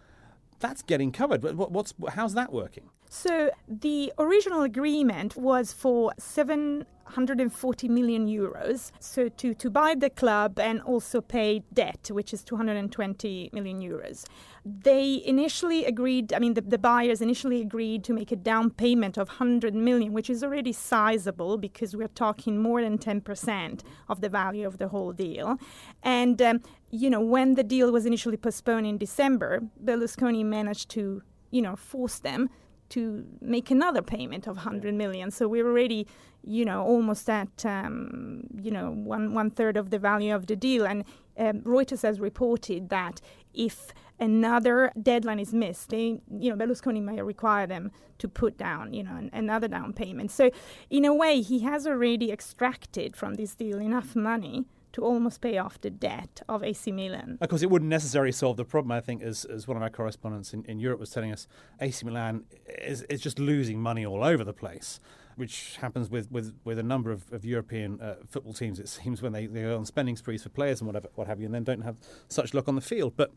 that's 0.59 0.83
getting 0.83 1.13
covered. 1.13 1.43
But 1.43 1.55
what's 1.55 1.93
how's 2.11 2.35
that 2.35 2.53
working? 2.53 2.89
So 3.11 3.51
the 3.67 4.13
original 4.19 4.63
agreement 4.63 5.37
was 5.37 5.73
for 5.73 6.13
seven 6.19 6.85
140 7.09 7.89
million 7.89 8.27
euros. 8.27 8.91
So 9.01 9.29
to, 9.29 9.55
to 9.55 9.71
buy 9.71 9.95
the 9.95 10.11
club 10.11 10.59
and 10.59 10.81
also 10.83 11.21
pay 11.21 11.63
debt, 11.73 12.11
which 12.13 12.33
is 12.33 12.45
220 12.45 13.51
million 13.53 13.81
euros. 13.81 14.25
They 14.65 15.23
initially 15.25 15.85
agreed, 15.85 16.33
I 16.33 16.39
mean, 16.39 16.55
the, 16.55 16.61
the 16.61 16.79
buyers 16.79 17.21
initially 17.21 17.61
agreed 17.63 18.05
to 18.05 18.13
make 18.13 18.31
a 18.31 18.37
down 18.37 18.71
payment 18.71 19.17
of 19.17 19.29
100 19.29 19.75
million, 19.75 20.13
which 20.13 20.29
is 20.29 20.45
already 20.45 20.73
sizable 20.73 21.57
because 21.57 21.97
we're 21.97 22.09
talking 22.09 22.61
more 22.61 22.83
than 22.83 22.99
10% 22.99 23.81
of 24.09 24.21
the 24.21 24.29
value 24.29 24.67
of 24.67 24.79
the 24.79 24.89
whole 24.89 25.13
deal. 25.13 25.59
And, 26.03 26.41
um, 26.43 26.61
you 26.91 27.09
know, 27.09 27.21
when 27.21 27.55
the 27.55 27.65
deal 27.65 27.91
was 27.91 28.05
initially 28.05 28.37
postponed 28.37 28.87
in 28.87 28.99
December, 28.99 29.63
Berlusconi 29.83 30.45
managed 30.45 30.91
to, 30.91 31.23
you 31.51 31.63
know, 31.63 31.77
force 31.77 32.19
them 32.19 32.51
to 32.91 33.25
make 33.41 33.71
another 33.71 34.03
payment 34.03 34.47
of 34.47 34.57
100 34.57 34.95
million. 34.95 35.31
So 35.31 35.49
we're 35.49 35.67
already, 35.67 36.07
you 36.43 36.65
know, 36.65 36.83
almost 36.83 37.29
at, 37.29 37.65
um, 37.65 38.45
you 38.61 38.71
know, 38.71 38.91
one 38.91 39.35
one 39.35 39.51
third 39.51 39.77
of 39.77 39.91
the 39.91 39.99
value 39.99 40.35
of 40.35 40.47
the 40.47 40.57
deal. 40.57 40.87
And 40.87 41.05
um, 41.39 41.61
Reuters 41.63 42.03
has 42.03 42.21
reported 42.21 42.89
that 42.89 43.21
if 43.55 43.93
another 44.21 44.93
deadline 45.01 45.39
is 45.39 45.53
missed, 45.53 45.91
they, 45.91 46.21
you 46.31 46.55
know, 46.55 46.57
Berlusconi 46.57 47.03
may 47.03 47.21
require 47.23 47.67
them 47.67 47.91
to 48.19 48.29
put 48.29 48.59
down, 48.59 48.93
you 48.93 49.03
know, 49.03 49.17
an, 49.17 49.31
another 49.33 49.69
down 49.69 49.93
payment. 49.93 50.31
So 50.31 50.51
in 50.91 51.05
a 51.05 51.15
way, 51.15 51.41
he 51.41 51.61
has 51.61 51.87
already 51.87 52.33
extracted 52.33 53.17
from 53.17 53.35
this 53.35 53.55
deal 53.55 53.81
enough 53.81 54.17
money 54.17 54.67
to 54.93 55.03
almost 55.03 55.41
pay 55.41 55.59
off 55.59 55.81
the 55.81 55.91
debt 55.91 56.43
of 56.49 56.65
AC 56.65 56.91
Milan. 56.93 57.39
Of 57.41 57.49
course, 57.49 57.63
it 57.63 57.71
wouldn't 57.71 57.89
necessarily 57.91 58.33
solve 58.33 58.57
the 58.57 58.65
problem. 58.65 58.93
I 58.93 59.01
think, 59.01 59.23
as, 59.23 59.45
as 59.45 59.69
one 59.69 59.77
of 59.77 59.83
our 59.83 59.91
correspondents 59.91 60.53
in, 60.53 60.65
in 60.65 60.79
Europe 60.81 61.01
was 61.01 61.11
telling 61.11 61.33
us, 61.33 61.47
AC 61.81 62.05
Milan 62.05 62.45
is, 62.67 63.03
is 63.03 63.21
just 63.21 63.39
losing 63.39 63.81
money 63.81 64.05
all 64.05 64.25
over 64.25 64.45
the 64.45 64.53
place, 64.53 65.01
which 65.37 65.77
happens 65.81 66.11
with, 66.11 66.31
with, 66.31 66.55
with 66.65 66.79
a 66.79 66.83
number 66.83 67.11
of, 67.11 67.31
of 67.33 67.45
European 67.45 68.01
uh, 68.01 68.17
football 68.29 68.53
teams, 68.53 68.79
it 68.79 68.89
seems, 68.89 69.23
when 69.23 69.33
they, 69.33 69.47
they 69.47 69.63
go 69.63 69.77
on 69.77 69.85
spending 69.85 70.17
sprees 70.17 70.43
for 70.43 70.49
players 70.49 70.81
and 70.81 70.87
whatever, 70.87 71.09
what 71.15 71.27
have 71.27 71.39
you, 71.39 71.47
and 71.47 71.55
then 71.55 71.65
don't 71.65 71.83
have 71.83 71.97
such 72.29 72.55
luck 72.55 72.69
on 72.69 72.75
the 72.75 72.81
field. 72.81 73.15
But 73.17 73.33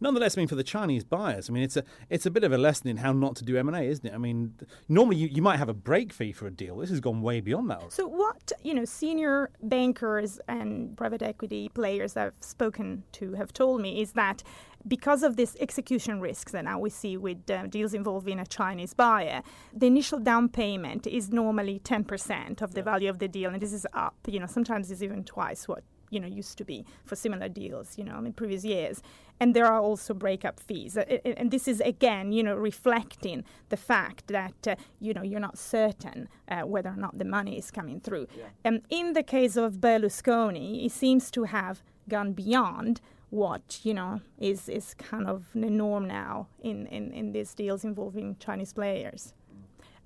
nonetheless, 0.00 0.36
I 0.36 0.40
mean, 0.40 0.48
for 0.48 0.54
the 0.54 0.64
Chinese 0.64 1.04
buyers, 1.04 1.48
I 1.48 1.52
mean, 1.52 1.62
it's 1.62 1.76
a 1.76 1.84
it's 2.10 2.26
a 2.26 2.30
bit 2.30 2.44
of 2.44 2.52
a 2.52 2.58
lesson 2.58 2.88
in 2.88 2.98
how 2.98 3.12
not 3.12 3.36
to 3.36 3.44
do 3.44 3.56
M 3.56 3.68
and 3.68 3.76
A, 3.76 3.82
isn't 3.82 4.06
it? 4.06 4.14
I 4.14 4.18
mean, 4.18 4.54
normally 4.88 5.16
you, 5.16 5.28
you 5.28 5.42
might 5.42 5.56
have 5.56 5.68
a 5.68 5.74
break 5.74 6.12
fee 6.12 6.32
for 6.32 6.46
a 6.46 6.50
deal. 6.50 6.76
This 6.78 6.90
has 6.90 7.00
gone 7.00 7.22
way 7.22 7.40
beyond 7.40 7.70
that. 7.70 7.92
So, 7.92 8.06
what 8.06 8.52
you 8.62 8.74
know, 8.74 8.84
senior 8.84 9.50
bankers 9.62 10.40
and 10.48 10.96
private 10.96 11.22
equity 11.22 11.68
players 11.68 12.16
I've 12.16 12.34
spoken 12.40 13.04
to 13.12 13.34
have 13.34 13.52
told 13.52 13.80
me 13.80 14.00
is 14.00 14.12
that 14.12 14.42
because 14.86 15.22
of 15.22 15.36
this 15.36 15.56
execution 15.60 16.20
risks 16.20 16.52
that 16.52 16.64
now 16.64 16.78
we 16.78 16.90
see 16.90 17.16
with 17.16 17.50
uh, 17.50 17.66
deals 17.66 17.94
involving 17.94 18.38
a 18.38 18.46
Chinese 18.46 18.94
buyer, 18.94 19.42
the 19.72 19.86
initial 19.86 20.18
down 20.18 20.48
payment 20.48 21.06
is 21.06 21.30
normally 21.30 21.80
10% 21.80 22.62
of 22.62 22.74
the 22.74 22.82
value 22.82 23.10
of 23.10 23.18
the 23.18 23.28
deal, 23.28 23.50
and 23.50 23.60
this 23.60 23.72
is 23.72 23.86
up. 23.92 24.16
You 24.26 24.40
know, 24.40 24.46
sometimes 24.46 24.90
it's 24.90 25.02
even 25.02 25.24
twice 25.24 25.66
what 25.66 25.82
you 26.10 26.20
know 26.20 26.26
used 26.26 26.58
to 26.58 26.64
be 26.64 26.84
for 27.04 27.16
similar 27.16 27.48
deals. 27.48 27.98
You 27.98 28.04
know, 28.04 28.18
in 28.18 28.32
previous 28.32 28.64
years 28.64 29.02
and 29.40 29.54
there 29.54 29.66
are 29.66 29.80
also 29.80 30.14
breakup 30.14 30.60
fees. 30.60 30.96
And 30.96 31.50
this 31.50 31.68
is 31.68 31.80
again, 31.80 32.32
you 32.32 32.42
know, 32.42 32.54
reflecting 32.54 33.44
the 33.68 33.76
fact 33.76 34.28
that 34.28 34.66
uh, 34.66 34.76
you 35.00 35.14
know 35.14 35.22
you're 35.22 35.40
not 35.40 35.58
certain 35.58 36.28
uh, 36.48 36.62
whether 36.62 36.90
or 36.90 36.96
not 36.96 37.18
the 37.18 37.24
money 37.24 37.58
is 37.58 37.70
coming 37.70 38.00
through. 38.00 38.26
Yeah. 38.36 38.46
And 38.64 38.82
in 38.90 39.12
the 39.12 39.22
case 39.22 39.56
of 39.56 39.74
Berlusconi, 39.74 40.80
he 40.80 40.88
seems 40.88 41.30
to 41.32 41.44
have 41.44 41.82
gone 42.08 42.32
beyond 42.32 43.00
what 43.30 43.80
you 43.82 43.94
know 43.94 44.20
is 44.38 44.68
is 44.68 44.94
kind 44.94 45.26
of 45.26 45.46
the 45.54 45.70
norm 45.70 46.06
now 46.06 46.48
in 46.60 46.86
in, 46.86 47.12
in 47.12 47.32
these 47.32 47.54
deals 47.54 47.84
involving 47.84 48.36
Chinese 48.38 48.72
players. 48.72 49.34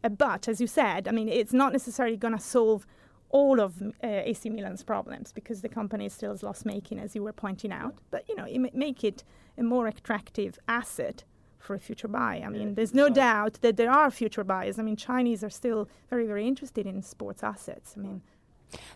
Uh, 0.04 0.08
but 0.08 0.48
as 0.48 0.60
you 0.60 0.66
said, 0.66 1.06
I 1.06 1.12
mean, 1.12 1.28
it's 1.28 1.52
not 1.52 1.72
necessarily 1.72 2.16
going 2.16 2.36
to 2.36 2.42
solve 2.42 2.86
all 3.32 3.60
of 3.60 3.82
uh, 3.82 3.90
AC 4.02 4.48
Milan's 4.50 4.84
problems 4.84 5.32
because 5.32 5.62
the 5.62 5.68
company 5.68 6.06
is 6.06 6.12
still 6.12 6.32
is 6.32 6.42
loss 6.42 6.64
making, 6.64 7.00
as 7.00 7.16
you 7.16 7.22
were 7.22 7.32
pointing 7.32 7.72
out. 7.72 7.96
But 8.10 8.28
you 8.28 8.36
know, 8.36 8.44
it 8.44 8.74
make 8.74 9.02
it 9.02 9.24
a 9.58 9.62
more 9.62 9.88
attractive 9.88 10.58
asset 10.68 11.24
for 11.58 11.74
a 11.74 11.78
future 11.78 12.08
buy. 12.08 12.42
I 12.44 12.48
mean, 12.48 12.68
yeah, 12.68 12.74
there's 12.74 12.94
no 12.94 13.08
doubt 13.08 13.58
that 13.62 13.76
there 13.76 13.90
are 13.90 14.10
future 14.10 14.44
buyers. 14.44 14.78
I 14.78 14.82
mean, 14.82 14.96
Chinese 14.96 15.42
are 15.42 15.50
still 15.50 15.88
very, 16.10 16.26
very 16.26 16.46
interested 16.46 16.86
in 16.86 17.02
sports 17.02 17.42
assets. 17.42 17.94
I 17.96 18.00
mean, 18.00 18.22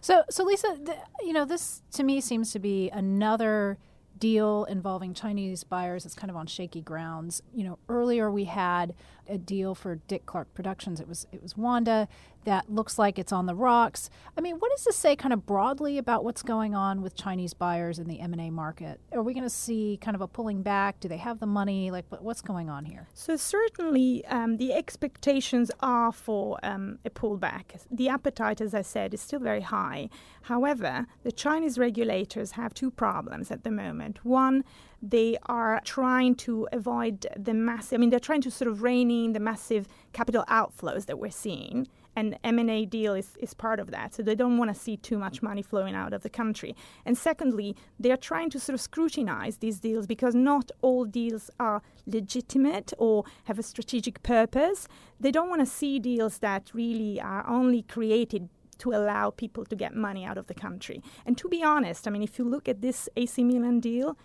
so 0.01 0.23
so 0.31 0.45
Lisa, 0.45 0.77
th- 0.85 0.99
you 1.23 1.33
know, 1.33 1.45
this 1.45 1.83
to 1.93 2.05
me 2.05 2.21
seems 2.21 2.53
to 2.53 2.59
be 2.59 2.91
another 2.91 3.79
deal 4.19 4.65
involving 4.65 5.15
Chinese 5.15 5.65
buyers. 5.65 6.07
It's 6.07 6.15
kind 6.15 6.31
of 6.31 6.37
on 6.37 6.47
shaky 6.47 6.81
grounds. 6.81 7.43
You 7.55 7.65
know, 7.65 7.79
earlier 7.89 8.31
we 8.31 8.45
had 8.45 8.95
a 9.29 9.39
deal 9.39 9.75
for 9.75 9.97
Dick 9.97 10.27
Clark 10.27 10.53
Productions. 10.55 11.01
It 11.01 11.09
was 11.09 11.27
it 11.33 11.43
was 11.43 11.57
Wanda 11.57 12.09
that 12.47 12.71
looks 12.73 12.99
like 12.99 13.19
it's 13.19 13.33
on 13.33 13.47
the 13.47 13.55
rocks. 13.55 14.09
I 14.39 14.41
mean, 14.41 14.57
what 14.57 14.71
does 14.71 14.85
this 14.85 14.97
say 14.97 15.17
kind 15.17 15.35
of 15.35 15.45
broadly 15.45 15.99
about 15.99 16.25
what's 16.25 16.43
going 16.43 16.75
on 16.75 17.03
with 17.03 17.15
Chinese 17.15 17.53
buyers 17.55 17.99
in 17.99 18.09
the 18.09 18.21
M&A 18.21 18.51
market? 18.51 19.01
Are 19.13 19.23
we 19.23 19.35
going 19.35 19.45
to 19.45 19.51
see 19.51 19.99
kind 20.01 20.15
of 20.15 20.21
a 20.21 20.29
pulling 20.29 20.63
back? 20.63 21.01
Do 21.01 21.09
they 21.09 21.17
have 21.19 21.41
the 21.41 21.47
money? 21.47 21.91
Like, 21.91 22.07
what's 22.21 22.41
going 22.41 22.71
on 22.71 22.85
here? 22.85 23.09
So 23.15 23.37
certainly 23.37 24.25
um, 24.27 24.57
the 24.57 24.73
expectations 24.73 25.71
are 25.81 26.13
for 26.13 26.59
um, 26.63 26.99
a 27.05 27.11
pullback. 27.11 27.85
The 27.91 28.09
appetite, 28.09 28.61
as 28.61 28.75
I 28.75 28.83
said, 28.83 29.13
is 29.13 29.21
still 29.21 29.41
very 29.41 29.63
high. 29.63 30.09
However, 30.43 31.07
the 31.25 31.33
Chinese 31.33 31.79
regulators 31.79 32.53
have 32.53 32.73
two 32.73 32.93
problems 32.93 33.51
at 33.51 33.65
the 33.65 33.73
moment. 33.73 34.25
One, 34.25 34.63
they 35.03 35.37
are 35.47 35.81
trying 35.85 36.37
to 36.37 36.69
avoid 36.73 37.27
the 37.37 37.55
massive, 37.55 37.97
I 37.97 37.99
mean, 37.99 38.11
they're 38.11 38.21
trying 38.21 38.43
to 38.43 38.51
sort 38.51 38.71
of 38.71 38.83
rein 38.83 39.11
in 39.11 39.33
the 39.33 39.41
massive 39.41 39.89
capital 40.13 40.45
outflows 40.49 41.07
that 41.07 41.19
we're 41.19 41.31
seeing. 41.31 41.89
And 42.17 42.39
M&A 42.43 42.87
deal 42.87 43.15
is, 43.15 43.37
is 43.39 43.55
part 43.55 43.79
of 43.79 43.91
that. 43.91 44.15
So 44.15 44.23
they 44.23 44.35
don't 44.35 44.57
want 44.57 44.75
to 44.75 44.81
see 44.81 44.97
too 44.97 45.19
much 45.19 45.43
money 45.43 45.63
flowing 45.63 45.95
out 45.95 46.13
of 46.13 46.23
the 46.23 46.31
country. 46.31 46.75
And 47.05 47.17
secondly, 47.17 47.77
they're 48.01 48.17
trying 48.17 48.51
to 48.51 48.59
sort 48.59 48.75
of 48.75 48.81
scrutinize 48.81 49.59
these 49.59 49.79
deals 49.79 50.07
because 50.07 50.35
not 50.35 50.71
all 50.81 51.05
deals 51.05 51.51
are 51.61 51.83
legitimate 52.07 52.93
or 52.99 53.25
have 53.45 53.59
a 53.59 53.63
strategic 53.63 54.23
purpose. 54.23 54.89
They 55.21 55.31
don't 55.31 55.51
want 55.51 55.61
to 55.61 55.67
see 55.67 55.99
deals 55.99 56.39
that 56.39 56.71
really 56.73 57.21
are 57.21 57.47
only 57.47 57.83
created 57.83 58.49
to 58.79 58.93
allow 58.93 59.31
people 59.31 59.65
to 59.65 59.77
get 59.77 59.95
money 59.95 60.25
out 60.25 60.39
of 60.39 60.47
the 60.47 60.55
country. 60.55 61.03
And 61.25 61.37
to 61.39 61.49
be 61.49 61.63
honest, 61.63 62.07
I 62.07 62.11
mean, 62.11 62.23
if 62.23 62.39
you 62.39 62.45
look 62.45 62.69
at 62.69 62.83
this 62.83 63.09
AC 63.17 63.43
Milan 63.45 63.81
deal, 63.81 64.19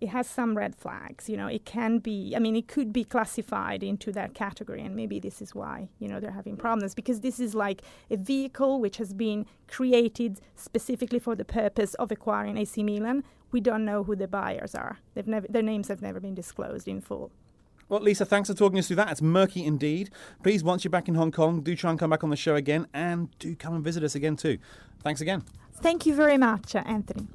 it 0.00 0.08
has 0.08 0.26
some 0.28 0.56
red 0.56 0.74
flags. 0.74 1.28
You 1.28 1.36
know, 1.36 1.46
it 1.46 1.64
can 1.64 1.98
be, 1.98 2.34
I 2.36 2.38
mean, 2.38 2.56
it 2.56 2.68
could 2.68 2.92
be 2.92 3.04
classified 3.04 3.82
into 3.82 4.12
that 4.12 4.34
category, 4.34 4.82
and 4.82 4.94
maybe 4.94 5.18
this 5.18 5.40
is 5.40 5.54
why, 5.54 5.88
you 5.98 6.08
know, 6.08 6.20
they're 6.20 6.30
having 6.30 6.56
problems 6.56 6.94
because 6.94 7.20
this 7.20 7.40
is 7.40 7.54
like 7.54 7.82
a 8.10 8.16
vehicle 8.16 8.80
which 8.80 8.98
has 8.98 9.12
been 9.12 9.46
created 9.68 10.40
specifically 10.54 11.18
for 11.18 11.34
the 11.34 11.44
purpose 11.44 11.94
of 11.94 12.10
acquiring 12.10 12.56
AC 12.58 12.82
Milan. 12.82 13.24
We 13.52 13.60
don't 13.60 13.84
know 13.84 14.04
who 14.04 14.16
the 14.16 14.28
buyers 14.28 14.74
are. 14.74 14.98
They've 15.14 15.26
never, 15.26 15.46
their 15.48 15.62
names 15.62 15.88
have 15.88 16.02
never 16.02 16.20
been 16.20 16.34
disclosed 16.34 16.88
in 16.88 17.00
full. 17.00 17.30
Well, 17.88 18.00
Lisa, 18.00 18.24
thanks 18.24 18.50
for 18.50 18.54
talking 18.56 18.80
us 18.80 18.88
through 18.88 18.96
that. 18.96 19.10
It's 19.12 19.22
murky 19.22 19.64
indeed. 19.64 20.10
Please, 20.42 20.64
once 20.64 20.82
you're 20.82 20.90
back 20.90 21.06
in 21.06 21.14
Hong 21.14 21.30
Kong, 21.30 21.60
do 21.60 21.76
try 21.76 21.90
and 21.90 21.98
come 21.98 22.10
back 22.10 22.24
on 22.24 22.30
the 22.30 22.36
show 22.36 22.56
again 22.56 22.88
and 22.92 23.28
do 23.38 23.54
come 23.54 23.74
and 23.74 23.84
visit 23.84 24.02
us 24.02 24.16
again 24.16 24.36
too. 24.36 24.58
Thanks 25.04 25.20
again. 25.20 25.44
Thank 25.72 26.04
you 26.04 26.14
very 26.14 26.36
much, 26.36 26.74
uh, 26.74 26.82
Anthony. 26.84 27.28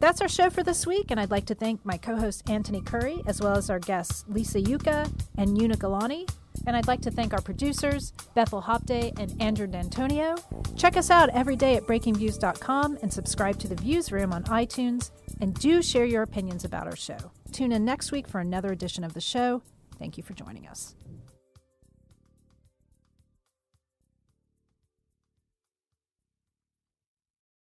That's 0.00 0.20
our 0.20 0.28
show 0.28 0.48
for 0.48 0.62
this 0.62 0.86
week, 0.86 1.10
and 1.10 1.18
I'd 1.18 1.32
like 1.32 1.46
to 1.46 1.56
thank 1.56 1.84
my 1.84 1.96
co 1.96 2.16
host 2.16 2.48
Anthony 2.48 2.80
Currie, 2.80 3.22
as 3.26 3.40
well 3.40 3.56
as 3.56 3.68
our 3.68 3.80
guests 3.80 4.24
Lisa 4.28 4.60
Jucca 4.60 5.10
and 5.36 5.60
Una 5.60 5.76
Galani. 5.76 6.28
And 6.66 6.76
I'd 6.76 6.86
like 6.86 7.00
to 7.02 7.10
thank 7.10 7.32
our 7.32 7.40
producers, 7.40 8.12
Bethel 8.34 8.62
Hopday 8.62 9.18
and 9.18 9.40
Andrew 9.40 9.66
D'Antonio. 9.66 10.36
Check 10.76 10.96
us 10.96 11.10
out 11.10 11.30
every 11.30 11.56
day 11.56 11.76
at 11.76 11.84
breakingviews.com 11.84 12.98
and 13.02 13.12
subscribe 13.12 13.58
to 13.60 13.68
the 13.68 13.76
Views 13.76 14.12
Room 14.12 14.32
on 14.32 14.44
iTunes. 14.44 15.10
And 15.40 15.54
do 15.54 15.82
share 15.82 16.04
your 16.04 16.22
opinions 16.22 16.64
about 16.64 16.86
our 16.86 16.96
show. 16.96 17.30
Tune 17.52 17.72
in 17.72 17.84
next 17.84 18.12
week 18.12 18.28
for 18.28 18.40
another 18.40 18.72
edition 18.72 19.04
of 19.04 19.14
the 19.14 19.20
show. 19.20 19.62
Thank 19.98 20.16
you 20.16 20.22
for 20.22 20.34
joining 20.34 20.66
us. 20.66 20.94